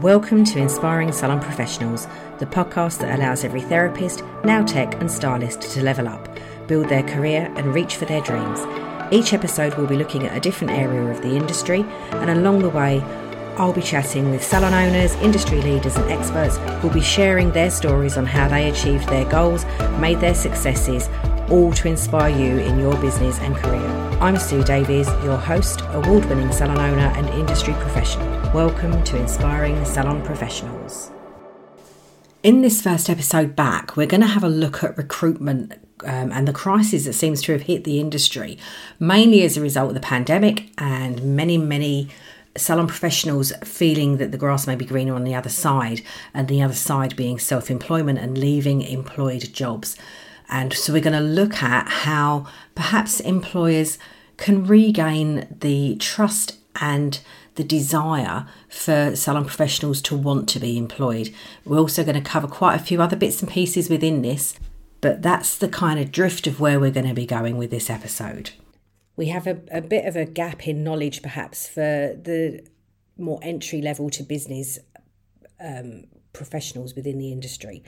Welcome 0.00 0.44
to 0.44 0.58
Inspiring 0.58 1.12
Salon 1.12 1.40
Professionals, 1.40 2.08
the 2.38 2.46
podcast 2.46 3.00
that 3.00 3.18
allows 3.18 3.44
every 3.44 3.60
therapist, 3.60 4.24
nail 4.46 4.64
tech, 4.64 4.94
and 4.94 5.10
stylist 5.10 5.60
to 5.60 5.82
level 5.82 6.08
up, 6.08 6.26
build 6.66 6.88
their 6.88 7.02
career, 7.02 7.52
and 7.56 7.74
reach 7.74 7.96
for 7.96 8.06
their 8.06 8.22
dreams. 8.22 8.60
Each 9.12 9.34
episode 9.34 9.74
we'll 9.74 9.86
be 9.86 9.98
looking 9.98 10.26
at 10.26 10.34
a 10.34 10.40
different 10.40 10.72
area 10.72 11.02
of 11.02 11.20
the 11.20 11.36
industry, 11.36 11.84
and 12.12 12.30
along 12.30 12.60
the 12.60 12.70
way, 12.70 13.02
I'll 13.58 13.74
be 13.74 13.82
chatting 13.82 14.30
with 14.30 14.42
salon 14.42 14.72
owners, 14.72 15.12
industry 15.16 15.60
leaders, 15.60 15.96
and 15.96 16.10
experts 16.10 16.56
who'll 16.80 16.90
be 16.90 17.02
sharing 17.02 17.52
their 17.52 17.70
stories 17.70 18.16
on 18.16 18.24
how 18.24 18.48
they 18.48 18.70
achieved 18.70 19.06
their 19.10 19.26
goals, 19.26 19.66
made 19.98 20.20
their 20.20 20.34
successes, 20.34 21.10
all 21.50 21.72
to 21.72 21.88
inspire 21.88 22.30
you 22.30 22.58
in 22.58 22.78
your 22.78 22.96
business 22.98 23.38
and 23.40 23.56
career. 23.56 23.88
I'm 24.20 24.36
Sue 24.36 24.62
Davies, 24.62 25.08
your 25.24 25.36
host, 25.36 25.80
award 25.88 26.24
winning 26.26 26.52
salon 26.52 26.78
owner, 26.78 27.12
and 27.16 27.28
industry 27.30 27.74
professional. 27.74 28.28
Welcome 28.52 29.02
to 29.04 29.16
Inspiring 29.16 29.84
Salon 29.84 30.22
Professionals. 30.22 31.10
In 32.44 32.62
this 32.62 32.80
first 32.80 33.10
episode 33.10 33.56
back, 33.56 33.96
we're 33.96 34.06
going 34.06 34.20
to 34.20 34.28
have 34.28 34.44
a 34.44 34.48
look 34.48 34.84
at 34.84 34.96
recruitment 34.96 35.72
um, 36.04 36.30
and 36.30 36.46
the 36.46 36.52
crisis 36.52 37.04
that 37.04 37.14
seems 37.14 37.42
to 37.42 37.52
have 37.52 37.62
hit 37.62 37.82
the 37.82 37.98
industry, 37.98 38.56
mainly 39.00 39.42
as 39.42 39.56
a 39.56 39.60
result 39.60 39.88
of 39.88 39.94
the 39.94 40.00
pandemic 40.00 40.70
and 40.78 41.36
many, 41.36 41.58
many 41.58 42.10
salon 42.56 42.86
professionals 42.86 43.52
feeling 43.64 44.18
that 44.18 44.30
the 44.30 44.38
grass 44.38 44.68
may 44.68 44.76
be 44.76 44.84
greener 44.84 45.14
on 45.14 45.24
the 45.24 45.34
other 45.34 45.50
side, 45.50 46.02
and 46.32 46.46
the 46.46 46.62
other 46.62 46.74
side 46.74 47.16
being 47.16 47.40
self 47.40 47.72
employment 47.72 48.20
and 48.20 48.38
leaving 48.38 48.82
employed 48.82 49.52
jobs. 49.52 49.96
And 50.50 50.72
so 50.72 50.92
we're 50.92 51.00
going 51.00 51.12
to 51.12 51.20
look 51.20 51.62
at 51.62 51.88
how 51.88 52.46
perhaps 52.74 53.20
employers 53.20 53.98
can 54.36 54.66
regain 54.66 55.46
the 55.60 55.96
trust 55.96 56.56
and 56.80 57.20
the 57.54 57.64
desire 57.64 58.46
for 58.68 59.14
salon 59.14 59.44
professionals 59.44 60.00
to 60.02 60.16
want 60.16 60.48
to 60.48 60.58
be 60.58 60.76
employed. 60.76 61.32
We're 61.64 61.78
also 61.78 62.04
going 62.04 62.22
to 62.22 62.30
cover 62.30 62.48
quite 62.48 62.74
a 62.74 62.82
few 62.82 63.00
other 63.02 63.16
bits 63.16 63.42
and 63.42 63.50
pieces 63.50 63.88
within 63.88 64.22
this, 64.22 64.54
but 65.00 65.22
that's 65.22 65.56
the 65.56 65.68
kind 65.68 66.00
of 66.00 66.12
drift 66.12 66.46
of 66.46 66.58
where 66.58 66.80
we're 66.80 66.90
going 66.90 67.08
to 67.08 67.14
be 67.14 67.26
going 67.26 67.56
with 67.56 67.70
this 67.70 67.90
episode. 67.90 68.50
We 69.16 69.26
have 69.26 69.46
a, 69.46 69.60
a 69.70 69.82
bit 69.82 70.06
of 70.06 70.16
a 70.16 70.24
gap 70.24 70.66
in 70.66 70.82
knowledge, 70.82 71.22
perhaps, 71.22 71.68
for 71.68 71.80
the 71.80 72.64
more 73.18 73.38
entry 73.42 73.82
level 73.82 74.08
to 74.10 74.22
business 74.22 74.78
um, 75.62 76.04
professionals 76.32 76.94
within 76.94 77.18
the 77.18 77.30
industry. 77.30 77.82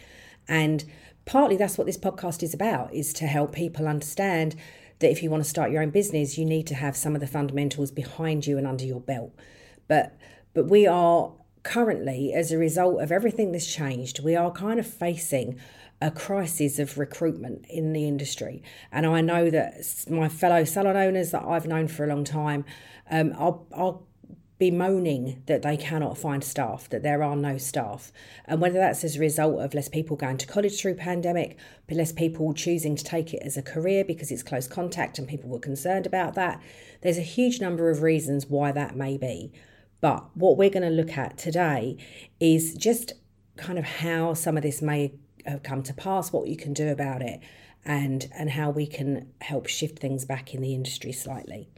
And 0.49 0.85
partly 1.25 1.57
that's 1.57 1.79
what 1.79 1.87
this 1.87 1.99
podcast 1.99 2.43
is 2.43 2.55
about 2.55 2.93
is 2.93 3.13
to 3.15 3.27
help 3.27 3.53
people 3.53 3.87
understand 3.87 4.57
that 4.99 5.11
if 5.11 5.23
you 5.23 5.31
want 5.31 5.43
to 5.43 5.49
start 5.49 5.71
your 5.71 5.83
own 5.83 5.91
business 5.91 6.39
you 6.39 6.45
need 6.45 6.67
to 6.67 6.75
have 6.75 6.97
some 6.97 7.15
of 7.15 7.21
the 7.21 7.27
fundamentals 7.27 7.91
behind 7.91 8.47
you 8.47 8.59
and 8.59 8.67
under 8.67 8.85
your 8.85 9.01
belt. 9.01 9.33
But 9.89 10.17
but 10.55 10.67
we 10.69 10.87
are 10.87 11.33
currently 11.63 12.33
as 12.33 12.51
a 12.51 12.59
result 12.59 13.01
of 13.01 13.13
everything 13.13 13.53
that's 13.53 13.73
changed 13.73 14.19
we 14.25 14.35
are 14.35 14.51
kind 14.51 14.81
of 14.81 14.87
facing 14.87 15.59
a 16.01 16.11
crisis 16.11 16.81
of 16.81 16.99
recruitment 16.99 17.65
in 17.71 17.93
the 17.93 18.09
industry. 18.09 18.63
And 18.91 19.07
i 19.07 19.21
know 19.21 19.51
that 19.51 20.05
my 20.11 20.29
fellow 20.29 20.65
salon 20.65 20.97
owners 20.97 21.31
that 21.31 21.45
i've 21.45 21.67
known 21.67 21.89
for 21.89 22.05
a 22.05 22.09
long 22.09 22.25
time 22.25 22.65
um, 23.11 23.33
are, 23.37 23.61
are 23.73 23.99
bemoaning 24.59 25.43
that 25.47 25.63
they 25.63 25.77
cannot 25.77 26.17
find 26.17 26.45
staff, 26.45 26.89
that 26.91 27.03
there 27.03 27.23
are 27.23 27.37
no 27.37 27.59
staff. 27.59 28.13
And 28.45 28.61
whether 28.61 28.79
that's 28.79 29.03
as 29.03 29.17
a 29.17 29.21
result 29.21 29.61
of 29.61 29.75
less 29.75 29.89
people 29.89 30.17
going 30.17 30.37
to 30.39 30.47
college 30.47 30.81
through 30.81 30.95
pandemic, 30.95 31.59
but 31.87 31.97
less 31.97 32.13
people 32.13 32.55
choosing 32.55 32.95
to 32.97 33.05
take 33.05 33.35
it 33.35 33.43
as 33.43 33.57
a 33.57 33.63
career 33.63 34.05
because 34.05 34.31
it's 34.31 34.43
close 34.43 34.69
contact 34.69 35.19
and 35.19 35.27
people 35.27 35.51
were 35.51 35.59
concerned 35.59 36.07
about 36.07 36.35
that. 36.35 36.63
There's 37.01 37.19
a 37.19 37.23
huge 37.23 37.61
number 37.61 37.91
of 37.91 38.03
reasons 38.03 38.47
why 38.47 38.73
that 38.73 38.95
may 38.97 39.17
be. 39.17 39.53
But 40.01 40.37
what 40.37 40.57
we're 40.57 40.71
going 40.71 40.83
to 40.83 40.91
look 40.91 41.17
at 41.17 41.39
today 41.39 41.97
is 42.39 42.75
just 42.75 43.15
kind 43.57 43.79
of 43.79 43.85
how 43.85 44.35
some 44.35 44.57
of 44.57 44.63
this 44.63 44.83
may 44.83 45.15
have 45.47 45.63
come 45.63 45.83
to 45.83 45.95
pass, 45.95 46.33
what 46.33 46.49
you 46.49 46.57
can 46.57 46.73
do 46.73 46.89
about 46.89 47.23
it, 47.23 47.41
and 47.85 48.29
and 48.33 48.51
how 48.51 48.71
we 48.71 48.87
can 48.87 49.33
help 49.41 49.67
shift 49.67 49.99
things 49.99 50.25
back 50.25 50.55
in 50.55 50.61
the 50.61 50.75
industry 50.75 51.11
slightly 51.11 51.69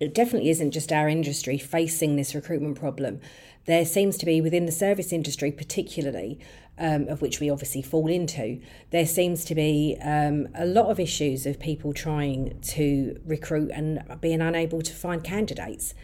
it 0.00 0.14
definitely 0.14 0.50
isn't 0.50 0.72
just 0.72 0.92
our 0.92 1.08
industry 1.08 1.58
facing 1.58 2.16
this 2.16 2.34
recruitment 2.34 2.78
problem. 2.78 3.20
There 3.66 3.84
seems 3.84 4.16
to 4.18 4.26
be 4.26 4.40
within 4.40 4.64
the 4.66 4.72
service 4.72 5.12
industry, 5.12 5.52
particularly, 5.52 6.40
um, 6.78 7.06
of 7.08 7.20
which 7.20 7.40
we 7.40 7.50
obviously 7.50 7.82
fall 7.82 8.08
into, 8.08 8.60
there 8.90 9.06
seems 9.06 9.44
to 9.44 9.54
be 9.54 9.98
um, 10.02 10.48
a 10.54 10.64
lot 10.64 10.86
of 10.86 10.98
issues 10.98 11.44
of 11.44 11.60
people 11.60 11.92
trying 11.92 12.58
to 12.62 13.20
recruit 13.26 13.70
and 13.72 14.02
being 14.20 14.40
unable 14.40 14.80
to 14.80 14.94
find 14.94 15.22
candidates. 15.22 15.94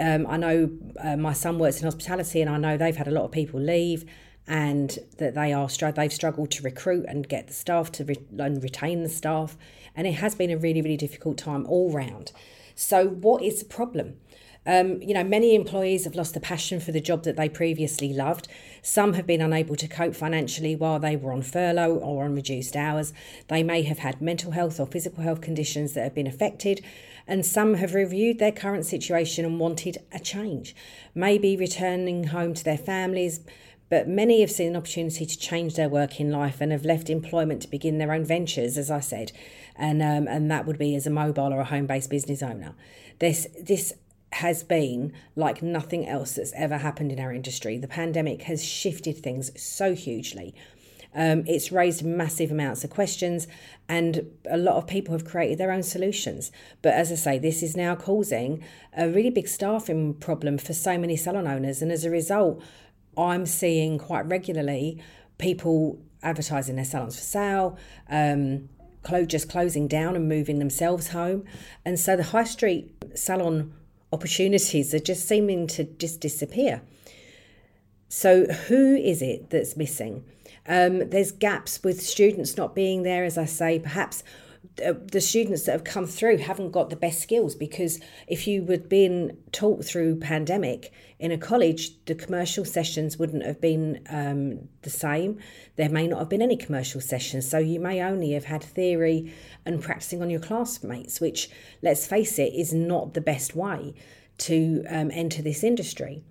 Um, 0.00 0.26
I 0.26 0.38
know 0.38 0.70
uh, 0.98 1.16
my 1.16 1.34
son 1.34 1.58
works 1.58 1.80
in 1.80 1.84
hospitality, 1.84 2.40
and 2.40 2.48
I 2.48 2.56
know 2.56 2.78
they've 2.78 2.96
had 2.96 3.08
a 3.08 3.12
lot 3.12 3.24
of 3.24 3.30
people 3.30 3.60
leave, 3.60 4.06
and 4.48 4.98
that 5.18 5.34
they 5.34 5.52
are 5.52 5.68
they've 5.68 6.12
struggled 6.12 6.50
to 6.52 6.62
recruit 6.62 7.04
and 7.06 7.28
get 7.28 7.46
the 7.46 7.52
staff 7.52 7.92
to 7.92 8.04
re- 8.04 8.16
and 8.38 8.62
retain 8.62 9.02
the 9.02 9.08
staff, 9.08 9.56
and 9.94 10.06
it 10.06 10.14
has 10.14 10.34
been 10.34 10.50
a 10.50 10.56
really 10.56 10.80
really 10.80 10.96
difficult 10.96 11.36
time 11.36 11.66
all 11.66 11.92
round. 11.92 12.32
So, 12.74 13.06
what 13.06 13.42
is 13.42 13.60
the 13.60 13.64
problem? 13.64 14.16
Um, 14.64 15.02
you 15.02 15.12
know, 15.12 15.24
many 15.24 15.56
employees 15.56 16.04
have 16.04 16.14
lost 16.14 16.34
the 16.34 16.40
passion 16.40 16.78
for 16.78 16.92
the 16.92 17.00
job 17.00 17.24
that 17.24 17.36
they 17.36 17.48
previously 17.48 18.12
loved. 18.12 18.46
Some 18.80 19.14
have 19.14 19.26
been 19.26 19.40
unable 19.40 19.74
to 19.74 19.88
cope 19.88 20.14
financially 20.14 20.76
while 20.76 21.00
they 21.00 21.16
were 21.16 21.32
on 21.32 21.42
furlough 21.42 21.96
or 21.96 22.24
on 22.24 22.36
reduced 22.36 22.76
hours. 22.76 23.12
They 23.48 23.64
may 23.64 23.82
have 23.82 23.98
had 23.98 24.22
mental 24.22 24.52
health 24.52 24.78
or 24.78 24.86
physical 24.86 25.24
health 25.24 25.40
conditions 25.40 25.94
that 25.94 26.04
have 26.04 26.14
been 26.14 26.28
affected, 26.28 26.80
and 27.26 27.44
some 27.44 27.74
have 27.74 27.94
reviewed 27.94 28.38
their 28.38 28.52
current 28.52 28.86
situation 28.86 29.44
and 29.44 29.58
wanted 29.58 29.98
a 30.12 30.20
change, 30.20 30.76
maybe 31.12 31.56
returning 31.56 32.24
home 32.24 32.54
to 32.54 32.64
their 32.64 32.78
families. 32.78 33.40
But 33.92 34.08
many 34.08 34.40
have 34.40 34.50
seen 34.50 34.68
an 34.68 34.76
opportunity 34.76 35.26
to 35.26 35.38
change 35.38 35.74
their 35.74 35.88
working 35.88 36.30
life 36.30 36.62
and 36.62 36.72
have 36.72 36.86
left 36.86 37.10
employment 37.10 37.60
to 37.62 37.68
begin 37.68 37.98
their 37.98 38.12
own 38.12 38.24
ventures, 38.24 38.78
as 38.78 38.90
I 38.90 39.00
said 39.00 39.32
and 39.76 40.02
um, 40.02 40.28
and 40.28 40.50
that 40.50 40.66
would 40.66 40.78
be 40.78 40.94
as 40.94 41.06
a 41.06 41.10
mobile 41.10 41.52
or 41.52 41.60
a 41.60 41.64
home 41.64 41.86
based 41.86 42.10
business 42.10 42.42
owner. 42.42 42.74
This 43.18 43.46
this 43.60 43.94
has 44.32 44.62
been 44.62 45.12
like 45.36 45.62
nothing 45.62 46.08
else 46.08 46.32
that's 46.34 46.52
ever 46.54 46.78
happened 46.78 47.12
in 47.12 47.20
our 47.20 47.32
industry. 47.32 47.76
The 47.76 47.88
pandemic 47.88 48.42
has 48.42 48.64
shifted 48.64 49.18
things 49.18 49.50
so 49.60 49.94
hugely. 49.94 50.54
Um, 51.14 51.44
it's 51.46 51.70
raised 51.70 52.02
massive 52.02 52.50
amounts 52.50 52.84
of 52.84 52.90
questions, 52.90 53.46
and 53.86 54.30
a 54.50 54.56
lot 54.56 54.76
of 54.76 54.86
people 54.86 55.12
have 55.12 55.26
created 55.26 55.58
their 55.58 55.70
own 55.70 55.82
solutions. 55.82 56.50
But 56.80 56.94
as 56.94 57.12
I 57.12 57.16
say, 57.16 57.38
this 57.38 57.62
is 57.62 57.76
now 57.76 57.94
causing 57.94 58.64
a 58.96 59.10
really 59.10 59.28
big 59.28 59.46
staffing 59.46 60.14
problem 60.14 60.56
for 60.56 60.72
so 60.72 60.96
many 60.96 61.16
salon 61.16 61.46
owners, 61.46 61.82
and 61.82 61.92
as 61.92 62.06
a 62.06 62.10
result, 62.10 62.62
I'm 63.16 63.46
seeing 63.46 63.98
quite 63.98 64.26
regularly 64.26 65.02
people 65.38 65.98
advertising 66.22 66.76
their 66.76 66.84
salons 66.84 67.16
for 67.16 67.22
sale, 67.22 67.78
um, 68.08 68.68
just 69.26 69.48
closing 69.48 69.88
down 69.88 70.14
and 70.14 70.28
moving 70.28 70.58
themselves 70.58 71.08
home. 71.08 71.44
And 71.84 71.98
so 71.98 72.16
the 72.16 72.22
high 72.22 72.44
street 72.44 72.94
salon 73.14 73.74
opportunities 74.12 74.94
are 74.94 75.00
just 75.00 75.26
seeming 75.26 75.66
to 75.68 75.84
just 75.84 76.20
disappear. 76.20 76.82
So, 78.08 78.44
who 78.44 78.94
is 78.94 79.22
it 79.22 79.50
that's 79.50 79.76
missing? 79.76 80.24
Um, 80.66 81.08
there's 81.08 81.32
gaps 81.32 81.82
with 81.82 82.02
students 82.02 82.56
not 82.56 82.74
being 82.74 83.02
there, 83.02 83.24
as 83.24 83.38
I 83.38 83.46
say, 83.46 83.78
perhaps 83.78 84.22
the 84.76 85.20
students 85.20 85.64
that 85.64 85.72
have 85.72 85.84
come 85.84 86.06
through 86.06 86.38
haven't 86.38 86.70
got 86.70 86.88
the 86.88 86.96
best 86.96 87.20
skills 87.20 87.54
because 87.54 88.00
if 88.26 88.46
you 88.46 88.62
were 88.62 88.78
being 88.78 89.36
taught 89.50 89.84
through 89.84 90.18
pandemic 90.18 90.92
in 91.22 91.32
a 91.32 91.38
college, 91.38 92.04
the 92.06 92.14
commercial 92.14 92.64
sessions 92.64 93.16
wouldn't 93.18 93.46
have 93.46 93.60
been 93.60 94.04
um, 94.10 94.68
the 94.82 94.90
same. 94.90 95.38
There 95.76 95.88
may 95.88 96.06
not 96.06 96.18
have 96.18 96.28
been 96.28 96.42
any 96.42 96.56
commercial 96.56 97.00
sessions, 97.00 97.48
so 97.48 97.58
you 97.58 97.80
may 97.80 98.02
only 98.02 98.32
have 98.32 98.44
had 98.44 98.62
theory 98.62 99.32
and 99.64 99.80
practicing 99.80 100.20
on 100.20 100.30
your 100.30 100.40
classmates, 100.40 101.20
which, 101.20 101.48
let's 101.80 102.06
face 102.06 102.38
it, 102.38 102.52
is 102.52 102.74
not 102.74 103.14
the 103.14 103.20
best 103.20 103.54
way 103.54 103.94
to 104.38 104.84
um, 104.90 105.10
enter 105.12 105.42
this 105.42 105.62
industry 105.62 106.24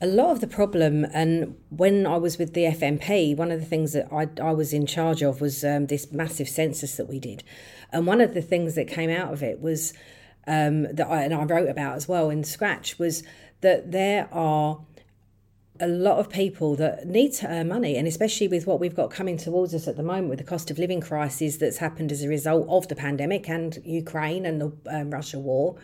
a 0.00 0.06
lot 0.06 0.30
of 0.30 0.40
the 0.40 0.46
problem, 0.46 1.04
and 1.12 1.56
when 1.70 2.06
I 2.06 2.18
was 2.18 2.38
with 2.38 2.54
the 2.54 2.64
FNP, 2.66 3.36
one 3.36 3.50
of 3.50 3.58
the 3.58 3.66
things 3.66 3.94
that 3.94 4.06
I, 4.12 4.28
I 4.40 4.52
was 4.52 4.72
in 4.72 4.86
charge 4.86 5.22
of 5.22 5.40
was 5.40 5.64
um, 5.64 5.86
this 5.86 6.12
massive 6.12 6.48
census 6.48 6.96
that 6.96 7.08
we 7.08 7.18
did. 7.18 7.42
And 7.90 8.06
one 8.06 8.20
of 8.20 8.32
the 8.32 8.42
things 8.42 8.76
that 8.76 8.86
came 8.86 9.10
out 9.10 9.32
of 9.32 9.42
it 9.42 9.60
was 9.60 9.92
um, 10.46 10.84
that 10.94 11.08
I, 11.08 11.22
and 11.22 11.34
I 11.34 11.42
wrote 11.42 11.68
about 11.68 11.96
as 11.96 12.06
well 12.06 12.30
in 12.30 12.44
Scratch 12.44 12.98
was 12.98 13.24
that 13.60 13.92
there 13.92 14.28
are 14.32 14.80
a 15.80 15.86
lot 15.86 16.18
of 16.18 16.28
people 16.28 16.74
that 16.76 17.06
need 17.06 17.32
to 17.32 17.46
earn 17.46 17.68
money, 17.68 17.96
and 17.96 18.08
especially 18.08 18.48
with 18.48 18.66
what 18.66 18.80
we've 18.80 18.96
got 18.96 19.10
coming 19.10 19.36
towards 19.36 19.74
us 19.74 19.86
at 19.86 19.96
the 19.96 20.02
moment 20.02 20.28
with 20.28 20.38
the 20.38 20.44
cost 20.44 20.70
of 20.70 20.78
living 20.78 21.00
crisis 21.00 21.56
that's 21.56 21.78
happened 21.78 22.10
as 22.10 22.22
a 22.22 22.28
result 22.28 22.66
of 22.68 22.88
the 22.88 22.96
pandemic 22.96 23.48
and 23.48 23.78
Ukraine 23.84 24.44
and 24.44 24.60
the 24.60 24.72
um, 24.90 25.10
Russia 25.10 25.38
war 25.38 25.76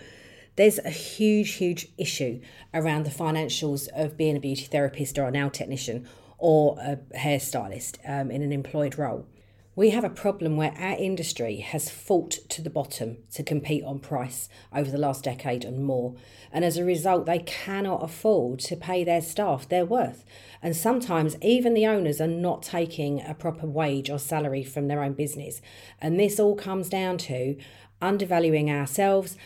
there's 0.56 0.78
a 0.78 0.90
huge, 0.90 1.54
huge 1.54 1.88
issue 1.98 2.40
around 2.72 3.04
the 3.04 3.10
financials 3.10 3.88
of 3.88 4.16
being 4.16 4.36
a 4.36 4.40
beauty 4.40 4.64
therapist 4.64 5.18
or 5.18 5.26
a 5.26 5.30
nail 5.30 5.50
technician 5.50 6.06
or 6.38 6.78
a 6.80 6.96
hairstylist 7.16 7.98
um, 8.08 8.30
in 8.30 8.42
an 8.42 8.52
employed 8.52 8.98
role. 8.98 9.26
We 9.76 9.90
have 9.90 10.04
a 10.04 10.10
problem 10.10 10.56
where 10.56 10.72
our 10.78 10.96
industry 10.96 11.56
has 11.56 11.90
fought 11.90 12.38
to 12.50 12.62
the 12.62 12.70
bottom 12.70 13.18
to 13.32 13.42
compete 13.42 13.82
on 13.82 13.98
price 13.98 14.48
over 14.72 14.88
the 14.88 14.98
last 14.98 15.24
decade 15.24 15.64
and 15.64 15.84
more. 15.84 16.14
And 16.52 16.64
as 16.64 16.76
a 16.76 16.84
result, 16.84 17.26
they 17.26 17.40
cannot 17.40 18.04
afford 18.04 18.60
to 18.60 18.76
pay 18.76 19.02
their 19.02 19.20
staff 19.20 19.68
their 19.68 19.84
worth. 19.84 20.24
And 20.62 20.76
sometimes 20.76 21.36
even 21.42 21.74
the 21.74 21.88
owners 21.88 22.20
are 22.20 22.28
not 22.28 22.62
taking 22.62 23.20
a 23.20 23.34
proper 23.34 23.66
wage 23.66 24.10
or 24.10 24.20
salary 24.20 24.62
from 24.62 24.86
their 24.86 25.02
own 25.02 25.14
business. 25.14 25.60
And 26.00 26.20
this 26.20 26.38
all 26.38 26.54
comes 26.54 26.88
down 26.88 27.18
to 27.18 27.56
undervaluing 28.00 28.70
ourselves, 28.70 29.36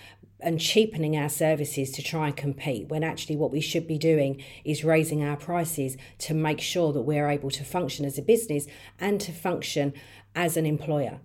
and 0.40 0.60
cheapening 0.60 1.16
our 1.16 1.28
services 1.28 1.90
to 1.90 2.02
try 2.02 2.26
and 2.26 2.36
compete 2.36 2.88
when 2.88 3.02
actually 3.02 3.36
what 3.36 3.50
we 3.50 3.60
should 3.60 3.86
be 3.86 3.98
doing 3.98 4.42
is 4.64 4.84
raising 4.84 5.22
our 5.22 5.36
prices 5.36 5.96
to 6.18 6.34
make 6.34 6.60
sure 6.60 6.92
that 6.92 7.02
we're 7.02 7.28
able 7.28 7.50
to 7.50 7.64
function 7.64 8.04
as 8.04 8.18
a 8.18 8.22
business 8.22 8.66
and 9.00 9.20
to 9.20 9.32
function 9.32 9.92
as 10.34 10.56
an 10.56 10.66
employer. 10.66 11.18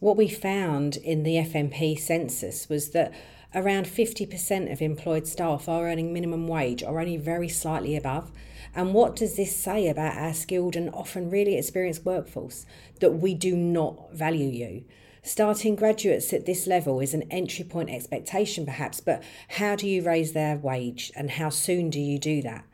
What 0.00 0.16
we 0.16 0.28
found 0.28 0.96
in 0.96 1.22
the 1.22 1.36
FNP 1.36 1.98
census 1.98 2.68
was 2.68 2.90
that 2.90 3.12
around 3.54 3.86
50% 3.86 4.72
of 4.72 4.82
employed 4.82 5.26
staff 5.26 5.68
are 5.68 5.88
earning 5.88 6.12
minimum 6.12 6.48
wage 6.48 6.82
or 6.82 7.00
only 7.00 7.16
very 7.16 7.48
slightly 7.48 7.96
above. 7.96 8.30
And 8.74 8.94
what 8.94 9.16
does 9.16 9.36
this 9.36 9.54
say 9.54 9.88
about 9.88 10.16
our 10.16 10.32
skilled 10.32 10.76
and 10.76 10.90
often 10.90 11.30
really 11.30 11.56
experienced 11.56 12.04
workforce? 12.04 12.66
That 13.00 13.12
we 13.12 13.34
do 13.34 13.54
not 13.54 14.12
value 14.12 14.48
you. 14.48 14.84
Starting 15.24 15.76
graduates 15.76 16.32
at 16.32 16.46
this 16.46 16.66
level 16.66 16.98
is 16.98 17.14
an 17.14 17.22
entry 17.30 17.64
point 17.64 17.88
expectation, 17.88 18.66
perhaps, 18.66 18.98
but 19.00 19.22
how 19.50 19.76
do 19.76 19.88
you 19.88 20.02
raise 20.02 20.32
their 20.32 20.56
wage 20.56 21.12
and 21.14 21.30
how 21.30 21.48
soon 21.48 21.90
do 21.90 22.00
you 22.00 22.18
do 22.18 22.42
that? 22.42 22.64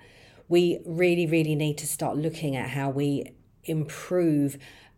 We 0.49 0.81
really, 0.87 1.27
really 1.27 1.55
need 1.55 1.77
to 1.79 1.87
start 1.87 2.17
looking 2.17 2.57
at 2.57 2.71
how 2.71 2.89
we 2.89 3.33
improve 3.65 4.57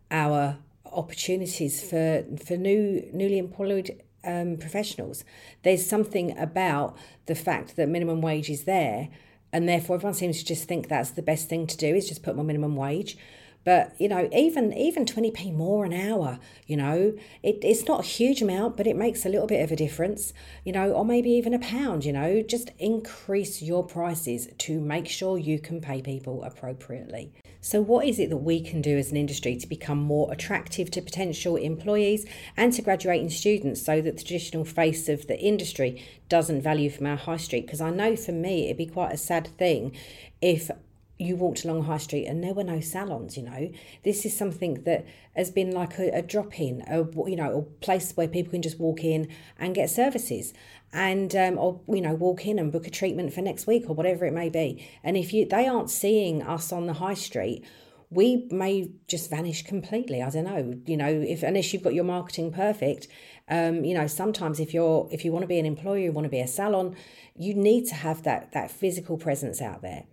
our 0.09 0.59
opportunities 0.85 1.81
for, 1.81 2.23
for 2.41 2.55
new 2.55 3.09
newly 3.11 3.37
employed 3.37 4.01
um, 4.23 4.55
professionals. 4.55 5.25
There's 5.63 5.85
something 5.85 6.37
about 6.37 6.97
the 7.25 7.35
fact 7.35 7.75
that 7.75 7.89
minimum 7.89 8.21
wage 8.21 8.49
is 8.49 8.63
there, 8.63 9.09
and 9.51 9.67
therefore 9.67 9.97
everyone 9.97 10.13
seems 10.13 10.39
to 10.39 10.45
just 10.45 10.69
think 10.69 10.87
that's 10.87 11.11
the 11.11 11.21
best 11.21 11.49
thing 11.49 11.67
to 11.67 11.75
do 11.75 11.95
is 11.95 12.07
just 12.07 12.23
put 12.23 12.37
more 12.37 12.45
minimum 12.45 12.77
wage. 12.77 13.17
But 13.63 13.93
you 13.99 14.07
know, 14.07 14.27
even 14.33 14.73
even 14.73 15.05
twenty 15.05 15.31
p 15.31 15.51
more 15.51 15.85
an 15.85 15.93
hour, 15.93 16.39
you 16.65 16.77
know, 16.77 17.13
it, 17.43 17.59
it's 17.61 17.85
not 17.85 17.99
a 17.99 18.07
huge 18.07 18.41
amount, 18.41 18.75
but 18.75 18.87
it 18.87 18.95
makes 18.95 19.25
a 19.25 19.29
little 19.29 19.47
bit 19.47 19.63
of 19.63 19.71
a 19.71 19.75
difference, 19.75 20.33
you 20.65 20.71
know, 20.71 20.91
or 20.91 21.05
maybe 21.05 21.29
even 21.31 21.53
a 21.53 21.59
pound. 21.59 22.03
You 22.03 22.13
know, 22.13 22.41
just 22.41 22.71
increase 22.79 23.61
your 23.61 23.83
prices 23.85 24.47
to 24.59 24.79
make 24.79 25.07
sure 25.07 25.37
you 25.37 25.59
can 25.59 25.79
pay 25.79 26.01
people 26.01 26.43
appropriately. 26.43 27.31
So, 27.63 27.79
what 27.81 28.07
is 28.07 28.17
it 28.17 28.31
that 28.31 28.37
we 28.37 28.61
can 28.61 28.81
do 28.81 28.97
as 28.97 29.11
an 29.11 29.17
industry 29.17 29.55
to 29.55 29.67
become 29.67 29.99
more 29.99 30.31
attractive 30.33 30.89
to 30.91 31.01
potential 31.01 31.55
employees 31.55 32.25
and 32.57 32.73
to 32.73 32.81
graduating 32.81 33.29
students 33.29 33.83
so 33.83 34.01
that 34.01 34.17
the 34.17 34.23
traditional 34.23 34.65
face 34.65 35.07
of 35.07 35.27
the 35.27 35.39
industry 35.39 36.03
doesn't 36.27 36.63
value 36.63 36.89
from 36.89 37.05
our 37.05 37.17
high 37.17 37.37
street? 37.37 37.67
Because 37.67 37.81
I 37.81 37.91
know 37.91 38.15
for 38.15 38.31
me, 38.31 38.65
it'd 38.65 38.77
be 38.77 38.87
quite 38.87 39.13
a 39.13 39.17
sad 39.17 39.47
thing 39.59 39.95
if 40.41 40.71
you 41.21 41.35
walked 41.35 41.63
along 41.63 41.83
High 41.83 41.97
Street 41.97 42.25
and 42.25 42.43
there 42.43 42.53
were 42.53 42.63
no 42.63 42.79
salons, 42.79 43.37
you 43.37 43.43
know. 43.43 43.71
This 44.03 44.25
is 44.25 44.35
something 44.35 44.83
that 44.83 45.05
has 45.35 45.51
been 45.51 45.71
like 45.71 45.99
a, 45.99 46.09
a 46.09 46.21
drop 46.21 46.59
in, 46.59 46.83
a, 46.87 47.05
you 47.29 47.35
know, 47.35 47.59
a 47.59 47.61
place 47.83 48.11
where 48.13 48.27
people 48.27 48.51
can 48.51 48.61
just 48.61 48.79
walk 48.79 49.03
in 49.03 49.27
and 49.59 49.75
get 49.75 49.89
services 49.89 50.53
and 50.91 51.35
um, 51.35 51.57
or 51.57 51.79
you 51.87 52.01
know 52.01 52.13
walk 52.13 52.45
in 52.45 52.59
and 52.59 52.71
book 52.71 52.85
a 52.85 52.89
treatment 52.89 53.33
for 53.33 53.41
next 53.41 53.65
week 53.65 53.85
or 53.87 53.93
whatever 53.93 54.25
it 54.25 54.33
may 54.33 54.49
be. 54.49 54.85
And 55.03 55.15
if 55.15 55.31
you 55.31 55.45
they 55.45 55.67
aren't 55.67 55.89
seeing 55.89 56.41
us 56.41 56.71
on 56.71 56.87
the 56.87 56.93
high 56.93 57.13
street 57.13 57.65
we 58.09 58.45
may 58.51 58.91
just 59.07 59.29
vanish 59.29 59.63
completely. 59.63 60.21
I 60.21 60.29
don't 60.29 60.43
know 60.43 60.73
you 60.85 60.97
know 60.97 61.07
if 61.07 61.43
unless 61.43 61.71
you've 61.71 61.83
got 61.83 61.93
your 61.93 62.03
marketing 62.03 62.51
perfect 62.51 63.07
um, 63.47 63.85
you 63.85 63.93
know 63.93 64.07
sometimes 64.07 64.59
if 64.59 64.73
you're 64.73 65.07
if 65.11 65.23
you 65.23 65.31
want 65.31 65.43
to 65.43 65.47
be 65.47 65.59
an 65.59 65.65
employer 65.65 65.99
you 65.99 66.11
want 66.11 66.25
to 66.25 66.29
be 66.29 66.41
a 66.41 66.47
salon 66.47 66.95
you 67.37 67.53
need 67.53 67.87
to 67.87 67.95
have 67.95 68.23
that 68.23 68.51
that 68.51 68.69
physical 68.69 69.17
presence 69.17 69.61
out 69.61 69.81
there 69.81 70.03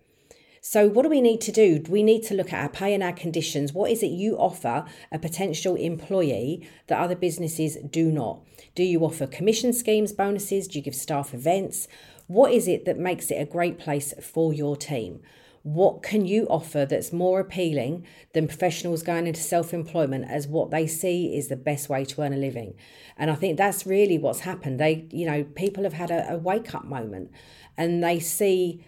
so, 0.61 0.87
what 0.87 1.03
do 1.03 1.09
we 1.09 1.21
need 1.21 1.41
to 1.41 1.51
do? 1.51 1.83
We 1.87 2.03
need 2.03 2.23
to 2.23 2.33
look 2.33 2.51
at 2.51 2.61
our 2.61 2.69
pay 2.69 2.93
and 2.93 3.01
our 3.01 3.13
conditions. 3.13 3.71
What 3.71 3.91
is 3.91 4.03
it 4.03 4.07
you 4.07 4.35
offer 4.35 4.85
a 5.11 5.19
potential 5.19 5.75
employee 5.75 6.67
that 6.87 6.99
other 6.99 7.15
businesses 7.15 7.77
do 7.89 8.11
not? 8.11 8.41
Do 8.75 8.83
you 8.83 9.03
offer 9.05 9.25
commission 9.25 9.71
schemes, 9.71 10.11
bonuses? 10.11 10.67
Do 10.67 10.77
you 10.77 10.83
give 10.83 10.95
staff 10.95 11.33
events? 11.33 11.87
What 12.27 12.51
is 12.51 12.67
it 12.67 12.85
that 12.85 12.99
makes 12.99 13.31
it 13.31 13.35
a 13.35 13.45
great 13.45 13.79
place 13.79 14.13
for 14.21 14.53
your 14.53 14.75
team? 14.75 15.21
What 15.63 16.03
can 16.03 16.25
you 16.25 16.45
offer 16.47 16.85
that's 16.85 17.11
more 17.11 17.39
appealing 17.39 18.05
than 18.33 18.47
professionals 18.47 19.03
going 19.03 19.27
into 19.27 19.41
self 19.41 19.73
employment 19.73 20.25
as 20.29 20.47
what 20.47 20.71
they 20.71 20.87
see 20.87 21.37
is 21.37 21.47
the 21.47 21.55
best 21.55 21.89
way 21.89 22.05
to 22.05 22.21
earn 22.21 22.33
a 22.33 22.37
living? 22.37 22.75
And 23.17 23.31
I 23.31 23.35
think 23.35 23.57
that's 23.57 23.85
really 23.85 24.17
what's 24.17 24.41
happened. 24.41 24.79
They, 24.79 25.07
you 25.11 25.25
know, 25.25 25.43
people 25.43 25.83
have 25.83 25.93
had 25.93 26.11
a, 26.11 26.33
a 26.33 26.37
wake 26.37 26.73
up 26.75 26.85
moment 26.85 27.31
and 27.77 28.03
they 28.03 28.19
see 28.19 28.85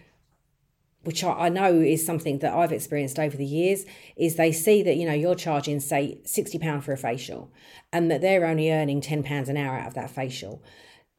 which 1.04 1.24
I, 1.24 1.50
know 1.50 1.74
is 1.74 2.06
something 2.06 2.40
that 2.40 2.54
I've 2.54 2.72
experienced 2.72 3.18
over 3.18 3.36
the 3.36 3.46
years, 3.46 3.86
is 4.16 4.36
they 4.36 4.52
see 4.52 4.84
that, 4.84 4.98
you 4.98 5.08
know, 5.08 5.14
you're 5.14 5.36
charging, 5.36 5.80
say, 5.80 6.20
£60 6.26 6.84
for 6.84 6.94
a 6.94 6.98
facial 6.98 7.52
and 7.92 8.12
that 8.12 8.22
they're 8.22 8.46
only 8.46 8.72
earning 8.72 9.02
£10 9.02 9.48
an 9.50 9.58
hour 9.58 9.78
out 9.78 9.88
of 9.88 9.94
that 9.96 10.12
facial. 10.12 10.64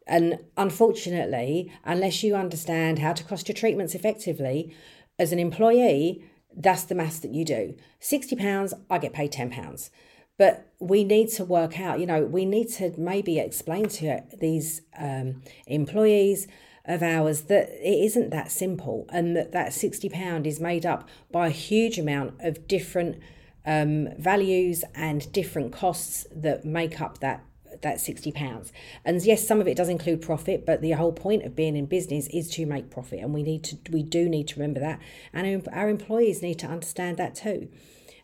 And 0.06 0.38
unfortunately, 0.56 1.72
unless 1.84 2.22
you 2.22 2.34
understand 2.34 3.00
how 3.00 3.12
to 3.12 3.24
cost 3.24 3.48
your 3.48 3.54
treatments 3.54 3.94
effectively, 3.94 4.74
as 5.18 5.32
an 5.32 5.38
employee, 5.38 6.24
that's 6.56 6.84
the 6.84 6.94
maths 6.94 7.18
that 7.20 7.32
you 7.32 7.44
do. 7.44 7.74
£60, 8.00 8.72
I 8.90 8.98
get 8.98 9.12
paid 9.12 9.32
£10. 9.32 9.90
But 10.38 10.72
we 10.78 11.04
need 11.04 11.28
to 11.30 11.44
work 11.44 11.78
out, 11.78 12.00
you 12.00 12.06
know, 12.06 12.24
we 12.24 12.44
need 12.44 12.68
to 12.74 12.92
maybe 12.96 13.38
explain 13.38 13.88
to 13.90 14.22
these 14.40 14.82
um, 14.98 15.42
employees 15.66 16.48
of 16.84 17.02
ours 17.02 17.42
that 17.42 17.68
it 17.70 18.04
isn't 18.04 18.30
that 18.30 18.50
simple 18.50 19.06
and 19.10 19.36
that 19.36 19.52
that 19.52 19.72
60 19.72 20.08
pound 20.08 20.46
is 20.46 20.58
made 20.58 20.84
up 20.84 21.08
by 21.30 21.46
a 21.46 21.50
huge 21.50 21.98
amount 21.98 22.34
of 22.40 22.66
different 22.66 23.20
um, 23.64 24.08
values 24.18 24.84
and 24.94 25.30
different 25.32 25.72
costs 25.72 26.26
that 26.34 26.64
make 26.64 27.00
up 27.00 27.18
that 27.18 27.44
that 27.80 28.00
60 28.00 28.32
pounds. 28.32 28.72
And 29.04 29.22
yes 29.24 29.46
some 29.46 29.60
of 29.60 29.68
it 29.68 29.76
does 29.76 29.88
include 29.88 30.20
profit 30.22 30.66
but 30.66 30.82
the 30.82 30.92
whole 30.92 31.12
point 31.12 31.44
of 31.44 31.56
being 31.56 31.76
in 31.76 31.86
business 31.86 32.26
is 32.28 32.50
to 32.50 32.66
make 32.66 32.90
profit 32.90 33.20
and 33.20 33.32
we 33.32 33.42
need 33.42 33.64
to 33.64 33.78
we 33.90 34.02
do 34.02 34.28
need 34.28 34.48
to 34.48 34.60
remember 34.60 34.80
that. 34.80 34.98
And 35.32 35.66
our 35.72 35.88
employees 35.88 36.42
need 36.42 36.58
to 36.60 36.66
understand 36.66 37.16
that 37.18 37.36
too 37.36 37.68